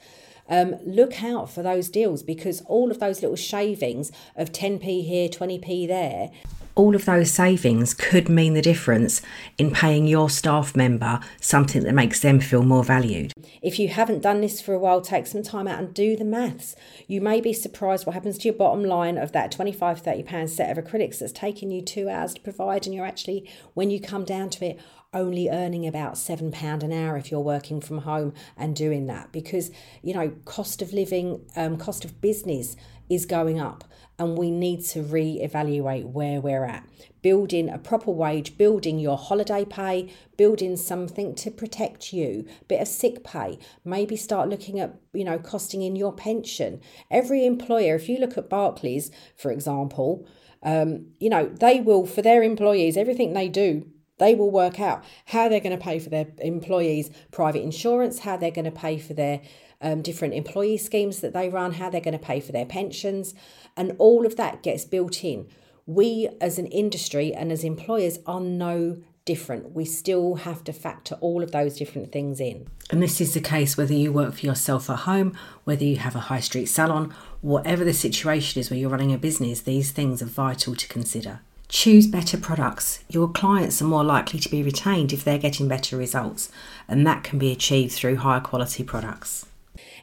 Um, 0.48 0.76
look 0.84 1.22
out 1.22 1.50
for 1.50 1.62
those 1.62 1.88
deals 1.88 2.22
because 2.22 2.62
all 2.66 2.90
of 2.90 3.00
those 3.00 3.22
little 3.22 3.36
shavings 3.36 4.10
of 4.36 4.52
10p 4.52 5.06
here, 5.06 5.28
20p 5.28 5.86
there 5.86 6.30
all 6.78 6.94
of 6.94 7.04
those 7.06 7.32
savings 7.32 7.92
could 7.92 8.28
mean 8.28 8.54
the 8.54 8.62
difference 8.62 9.20
in 9.58 9.72
paying 9.72 10.06
your 10.06 10.30
staff 10.30 10.76
member 10.76 11.18
something 11.40 11.82
that 11.82 11.92
makes 11.92 12.20
them 12.20 12.38
feel 12.38 12.62
more 12.62 12.84
valued. 12.84 13.32
If 13.60 13.80
you 13.80 13.88
haven't 13.88 14.22
done 14.22 14.40
this 14.40 14.60
for 14.60 14.74
a 14.74 14.78
while, 14.78 15.00
take 15.00 15.26
some 15.26 15.42
time 15.42 15.66
out 15.66 15.80
and 15.80 15.92
do 15.92 16.14
the 16.14 16.24
maths. 16.24 16.76
You 17.08 17.20
may 17.20 17.40
be 17.40 17.52
surprised 17.52 18.06
what 18.06 18.14
happens 18.14 18.38
to 18.38 18.44
your 18.44 18.54
bottom 18.54 18.84
line 18.84 19.18
of 19.18 19.32
that 19.32 19.50
25 19.50 20.00
30 20.00 20.22
pound 20.22 20.50
set 20.50 20.76
of 20.76 20.82
acrylics 20.82 21.18
that's 21.18 21.32
taken 21.32 21.72
you 21.72 21.82
2 21.82 22.08
hours 22.08 22.34
to 22.34 22.40
provide 22.40 22.86
and 22.86 22.94
you're 22.94 23.04
actually 23.04 23.50
when 23.74 23.90
you 23.90 24.00
come 24.00 24.24
down 24.24 24.48
to 24.50 24.64
it 24.64 24.80
only 25.14 25.48
earning 25.48 25.86
about 25.86 26.14
£7 26.14 26.82
an 26.82 26.92
hour 26.92 27.16
if 27.16 27.30
you're 27.30 27.40
working 27.40 27.80
from 27.80 27.98
home 27.98 28.34
and 28.58 28.76
doing 28.76 29.06
that 29.06 29.32
because 29.32 29.70
you 30.02 30.12
know 30.12 30.30
cost 30.44 30.82
of 30.82 30.92
living 30.92 31.46
um, 31.56 31.78
cost 31.78 32.04
of 32.04 32.20
business 32.20 32.76
is 33.08 33.24
going 33.24 33.58
up 33.58 33.84
and 34.18 34.36
we 34.36 34.50
need 34.50 34.84
to 34.84 35.00
re-evaluate 35.00 36.06
where 36.08 36.42
we're 36.42 36.64
at. 36.64 36.86
Building 37.22 37.70
a 37.70 37.78
proper 37.78 38.10
wage 38.10 38.58
building 38.58 38.98
your 38.98 39.16
holiday 39.16 39.64
pay 39.64 40.12
building 40.36 40.76
something 40.76 41.34
to 41.36 41.50
protect 41.50 42.12
you 42.12 42.46
bit 42.68 42.82
of 42.82 42.88
sick 42.88 43.24
pay 43.24 43.58
maybe 43.86 44.14
start 44.14 44.50
looking 44.50 44.78
at 44.78 44.94
you 45.14 45.24
know 45.24 45.38
costing 45.38 45.80
in 45.80 45.96
your 45.96 46.12
pension. 46.12 46.82
Every 47.10 47.46
employer 47.46 47.94
if 47.94 48.10
you 48.10 48.18
look 48.18 48.36
at 48.36 48.50
barclays 48.50 49.10
for 49.38 49.50
example 49.50 50.28
um, 50.62 51.06
you 51.18 51.30
know 51.30 51.46
they 51.46 51.80
will 51.80 52.04
for 52.04 52.20
their 52.20 52.42
employees 52.42 52.98
everything 52.98 53.32
they 53.32 53.48
do 53.48 53.90
they 54.18 54.34
will 54.34 54.50
work 54.50 54.80
out 54.80 55.04
how 55.26 55.48
they're 55.48 55.60
going 55.60 55.76
to 55.76 55.82
pay 55.82 55.98
for 55.98 56.10
their 56.10 56.26
employees 56.38 57.10
private 57.30 57.62
insurance 57.62 58.20
how 58.20 58.36
they're 58.36 58.50
going 58.50 58.64
to 58.64 58.70
pay 58.70 58.98
for 58.98 59.14
their 59.14 59.40
um, 59.80 60.02
different 60.02 60.34
employee 60.34 60.78
schemes 60.78 61.20
that 61.20 61.32
they 61.32 61.48
run, 61.48 61.74
how 61.74 61.90
they're 61.90 62.00
going 62.00 62.18
to 62.18 62.24
pay 62.24 62.40
for 62.40 62.52
their 62.52 62.66
pensions, 62.66 63.34
and 63.76 63.94
all 63.98 64.26
of 64.26 64.36
that 64.36 64.62
gets 64.62 64.84
built 64.84 65.24
in. 65.24 65.46
We, 65.86 66.28
as 66.40 66.58
an 66.58 66.66
industry 66.66 67.32
and 67.32 67.50
as 67.50 67.64
employers, 67.64 68.18
are 68.26 68.40
no 68.40 68.98
different. 69.24 69.72
We 69.72 69.84
still 69.84 70.36
have 70.36 70.64
to 70.64 70.72
factor 70.72 71.16
all 71.16 71.42
of 71.42 71.52
those 71.52 71.76
different 71.76 72.12
things 72.12 72.40
in. 72.40 72.66
And 72.90 73.02
this 73.02 73.20
is 73.20 73.34
the 73.34 73.40
case 73.40 73.76
whether 73.76 73.92
you 73.92 74.12
work 74.12 74.34
for 74.34 74.46
yourself 74.46 74.88
at 74.88 75.00
home, 75.00 75.36
whether 75.64 75.84
you 75.84 75.96
have 75.96 76.16
a 76.16 76.20
high 76.20 76.40
street 76.40 76.66
salon, 76.66 77.14
whatever 77.40 77.84
the 77.84 77.94
situation 77.94 78.60
is 78.60 78.70
where 78.70 78.78
you're 78.78 78.90
running 78.90 79.12
a 79.12 79.18
business, 79.18 79.60
these 79.60 79.90
things 79.90 80.22
are 80.22 80.26
vital 80.26 80.74
to 80.74 80.88
consider. 80.88 81.40
Choose 81.68 82.06
better 82.06 82.38
products. 82.38 83.04
Your 83.10 83.28
clients 83.28 83.82
are 83.82 83.86
more 83.86 84.04
likely 84.04 84.40
to 84.40 84.48
be 84.48 84.62
retained 84.62 85.12
if 85.12 85.22
they're 85.22 85.36
getting 85.36 85.68
better 85.68 85.98
results, 85.98 86.50
and 86.88 87.06
that 87.06 87.24
can 87.24 87.38
be 87.38 87.52
achieved 87.52 87.92
through 87.92 88.16
higher 88.16 88.40
quality 88.40 88.82
products. 88.82 89.44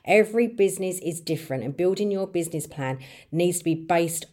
Every 0.05 0.45
business 0.45 0.99
is 0.99 1.19
different, 1.19 1.63
and 1.63 1.75
building 1.75 2.11
your 2.11 2.27
business 2.27 2.67
plan 2.67 2.99
needs 3.31 3.57
to 3.59 3.63
be 3.63 3.73
based 3.73 4.25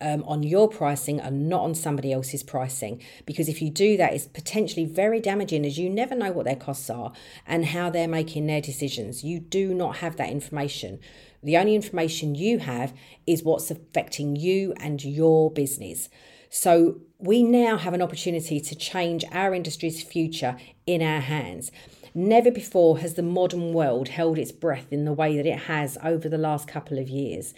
um, 0.00 0.24
on 0.24 0.42
your 0.42 0.68
pricing 0.68 1.20
and 1.20 1.48
not 1.48 1.60
on 1.60 1.76
somebody 1.76 2.12
else's 2.12 2.42
pricing. 2.42 3.00
Because 3.24 3.48
if 3.48 3.62
you 3.62 3.70
do 3.70 3.96
that, 3.96 4.12
it's 4.12 4.26
potentially 4.26 4.84
very 4.84 5.20
damaging 5.20 5.64
as 5.64 5.78
you 5.78 5.88
never 5.88 6.16
know 6.16 6.32
what 6.32 6.44
their 6.44 6.56
costs 6.56 6.90
are 6.90 7.12
and 7.46 7.66
how 7.66 7.90
they're 7.90 8.08
making 8.08 8.46
their 8.46 8.60
decisions. 8.60 9.22
You 9.22 9.38
do 9.38 9.74
not 9.74 9.98
have 9.98 10.16
that 10.16 10.30
information. 10.30 10.98
The 11.42 11.56
only 11.56 11.76
information 11.76 12.34
you 12.34 12.58
have 12.58 12.92
is 13.26 13.44
what's 13.44 13.70
affecting 13.70 14.34
you 14.34 14.74
and 14.78 15.04
your 15.04 15.52
business. 15.52 16.08
So 16.50 17.00
we 17.18 17.42
now 17.42 17.78
have 17.78 17.94
an 17.94 18.02
opportunity 18.02 18.60
to 18.60 18.74
change 18.74 19.24
our 19.30 19.54
industry's 19.54 20.02
future 20.02 20.56
in 20.84 21.00
our 21.00 21.20
hands. 21.20 21.70
Never 22.12 22.50
before 22.50 22.98
has 22.98 23.14
the 23.14 23.22
modern 23.22 23.72
world 23.72 24.08
held 24.08 24.36
its 24.36 24.50
breath 24.50 24.92
in 24.92 25.04
the 25.04 25.12
way 25.12 25.36
that 25.36 25.46
it 25.46 25.60
has 25.60 25.96
over 26.02 26.28
the 26.28 26.38
last 26.38 26.66
couple 26.66 26.98
of 26.98 27.08
years. 27.08 27.54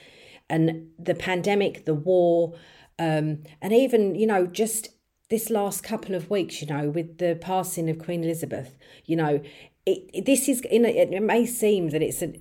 And 0.51 0.91
the 0.99 1.15
pandemic, 1.15 1.87
the 1.87 1.95
war, 1.95 2.53
um, 2.99 3.45
and 3.63 3.73
even, 3.73 4.15
you 4.15 4.27
know, 4.27 4.47
just 4.47 4.91
this 5.31 5.49
last 5.49 5.83
couple 5.83 6.15
of 6.15 6.29
weeks, 6.29 6.61
you 6.61 6.69
know, 6.69 6.91
with 6.91 7.17
the 7.17 7.39
passing 7.41 7.89
of 7.89 7.99
Queen 7.99 8.23
Elizabeth, 8.23 8.77
you 9.07 9.17
know, 9.17 9.41
it, 9.87 10.11
it 10.13 10.27
this 10.27 10.51
is, 10.51 10.61
it 10.71 11.23
may 11.23 11.47
seem 11.47 11.89
that 11.91 12.03
it's 12.03 12.21
a, 12.21 12.35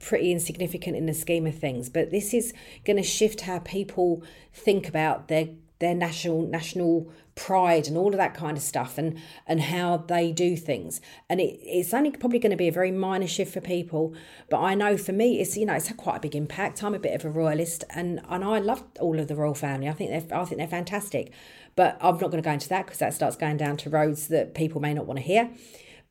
pretty 0.00 0.32
insignificant 0.32 0.96
in 0.96 1.06
the 1.06 1.12
scheme 1.14 1.46
of 1.46 1.58
things, 1.58 1.90
but 1.90 2.10
this 2.10 2.32
is 2.32 2.54
going 2.84 2.96
to 2.96 3.02
shift 3.02 3.42
how 3.42 3.58
people 3.58 4.22
think 4.52 4.88
about 4.88 5.28
their 5.28 5.48
their 5.78 5.94
national 5.94 6.42
national 6.42 7.10
pride 7.34 7.86
and 7.86 7.96
all 7.96 8.08
of 8.08 8.16
that 8.16 8.34
kind 8.34 8.56
of 8.56 8.62
stuff 8.62 8.98
and 8.98 9.16
and 9.46 9.60
how 9.60 9.96
they 9.96 10.32
do 10.32 10.56
things. 10.56 11.00
And 11.28 11.40
it, 11.40 11.58
it's 11.62 11.94
only 11.94 12.10
probably 12.10 12.40
going 12.40 12.50
to 12.50 12.56
be 12.56 12.68
a 12.68 12.72
very 12.72 12.90
minor 12.90 13.28
shift 13.28 13.54
for 13.54 13.60
people 13.60 14.14
but 14.50 14.60
i 14.60 14.74
know 14.74 14.96
for 14.96 15.12
me 15.12 15.40
it's 15.40 15.56
you 15.56 15.66
know 15.66 15.74
it's 15.74 15.88
had 15.88 15.96
quite 15.96 16.16
a 16.16 16.20
big 16.20 16.34
impact. 16.34 16.82
I'm 16.82 16.94
a 16.94 16.98
bit 16.98 17.14
of 17.14 17.24
a 17.24 17.30
royalist 17.30 17.84
and 17.90 18.20
and 18.28 18.44
i 18.44 18.58
love 18.58 18.82
all 19.00 19.18
of 19.18 19.28
the 19.28 19.36
royal 19.36 19.54
family. 19.54 19.88
I 19.88 19.92
think 19.92 20.10
they're 20.10 20.38
i 20.38 20.44
think 20.44 20.58
they're 20.58 20.66
fantastic 20.66 21.32
but 21.76 21.96
i'm 22.00 22.14
not 22.14 22.30
going 22.30 22.42
to 22.42 22.48
go 22.48 22.52
into 22.52 22.68
that 22.70 22.86
because 22.86 22.98
that 22.98 23.14
starts 23.14 23.36
going 23.36 23.56
down 23.56 23.76
to 23.78 23.90
roads 23.90 24.28
that 24.28 24.54
people 24.54 24.80
may 24.80 24.94
not 24.94 25.06
want 25.06 25.18
to 25.18 25.24
hear. 25.24 25.50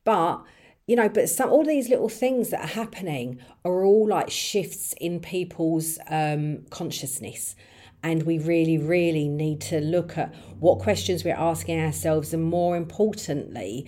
But 0.04 0.42
you 0.86 0.96
know 0.96 1.08
but 1.08 1.28
some 1.28 1.50
all 1.50 1.64
these 1.64 1.90
little 1.90 2.08
things 2.08 2.48
that 2.48 2.64
are 2.64 2.74
happening 2.82 3.38
are 3.64 3.84
all 3.84 4.08
like 4.08 4.30
shifts 4.30 4.94
in 4.98 5.20
people's 5.20 5.98
um 6.08 6.64
consciousness 6.70 7.54
and 8.02 8.22
we 8.22 8.38
really, 8.38 8.78
really 8.78 9.28
need 9.28 9.60
to 9.62 9.80
look 9.80 10.16
at 10.16 10.34
what 10.60 10.78
questions 10.78 11.24
we're 11.24 11.34
asking 11.34 11.80
ourselves, 11.80 12.32
and 12.32 12.44
more 12.44 12.76
importantly, 12.76 13.86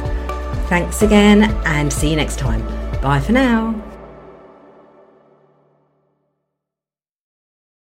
Thanks 0.68 1.02
again 1.02 1.44
and 1.64 1.92
see 1.92 2.10
you 2.10 2.16
next 2.16 2.38
time. 2.38 2.62
Bye 3.00 3.20
for 3.20 3.32
now. 3.32 3.87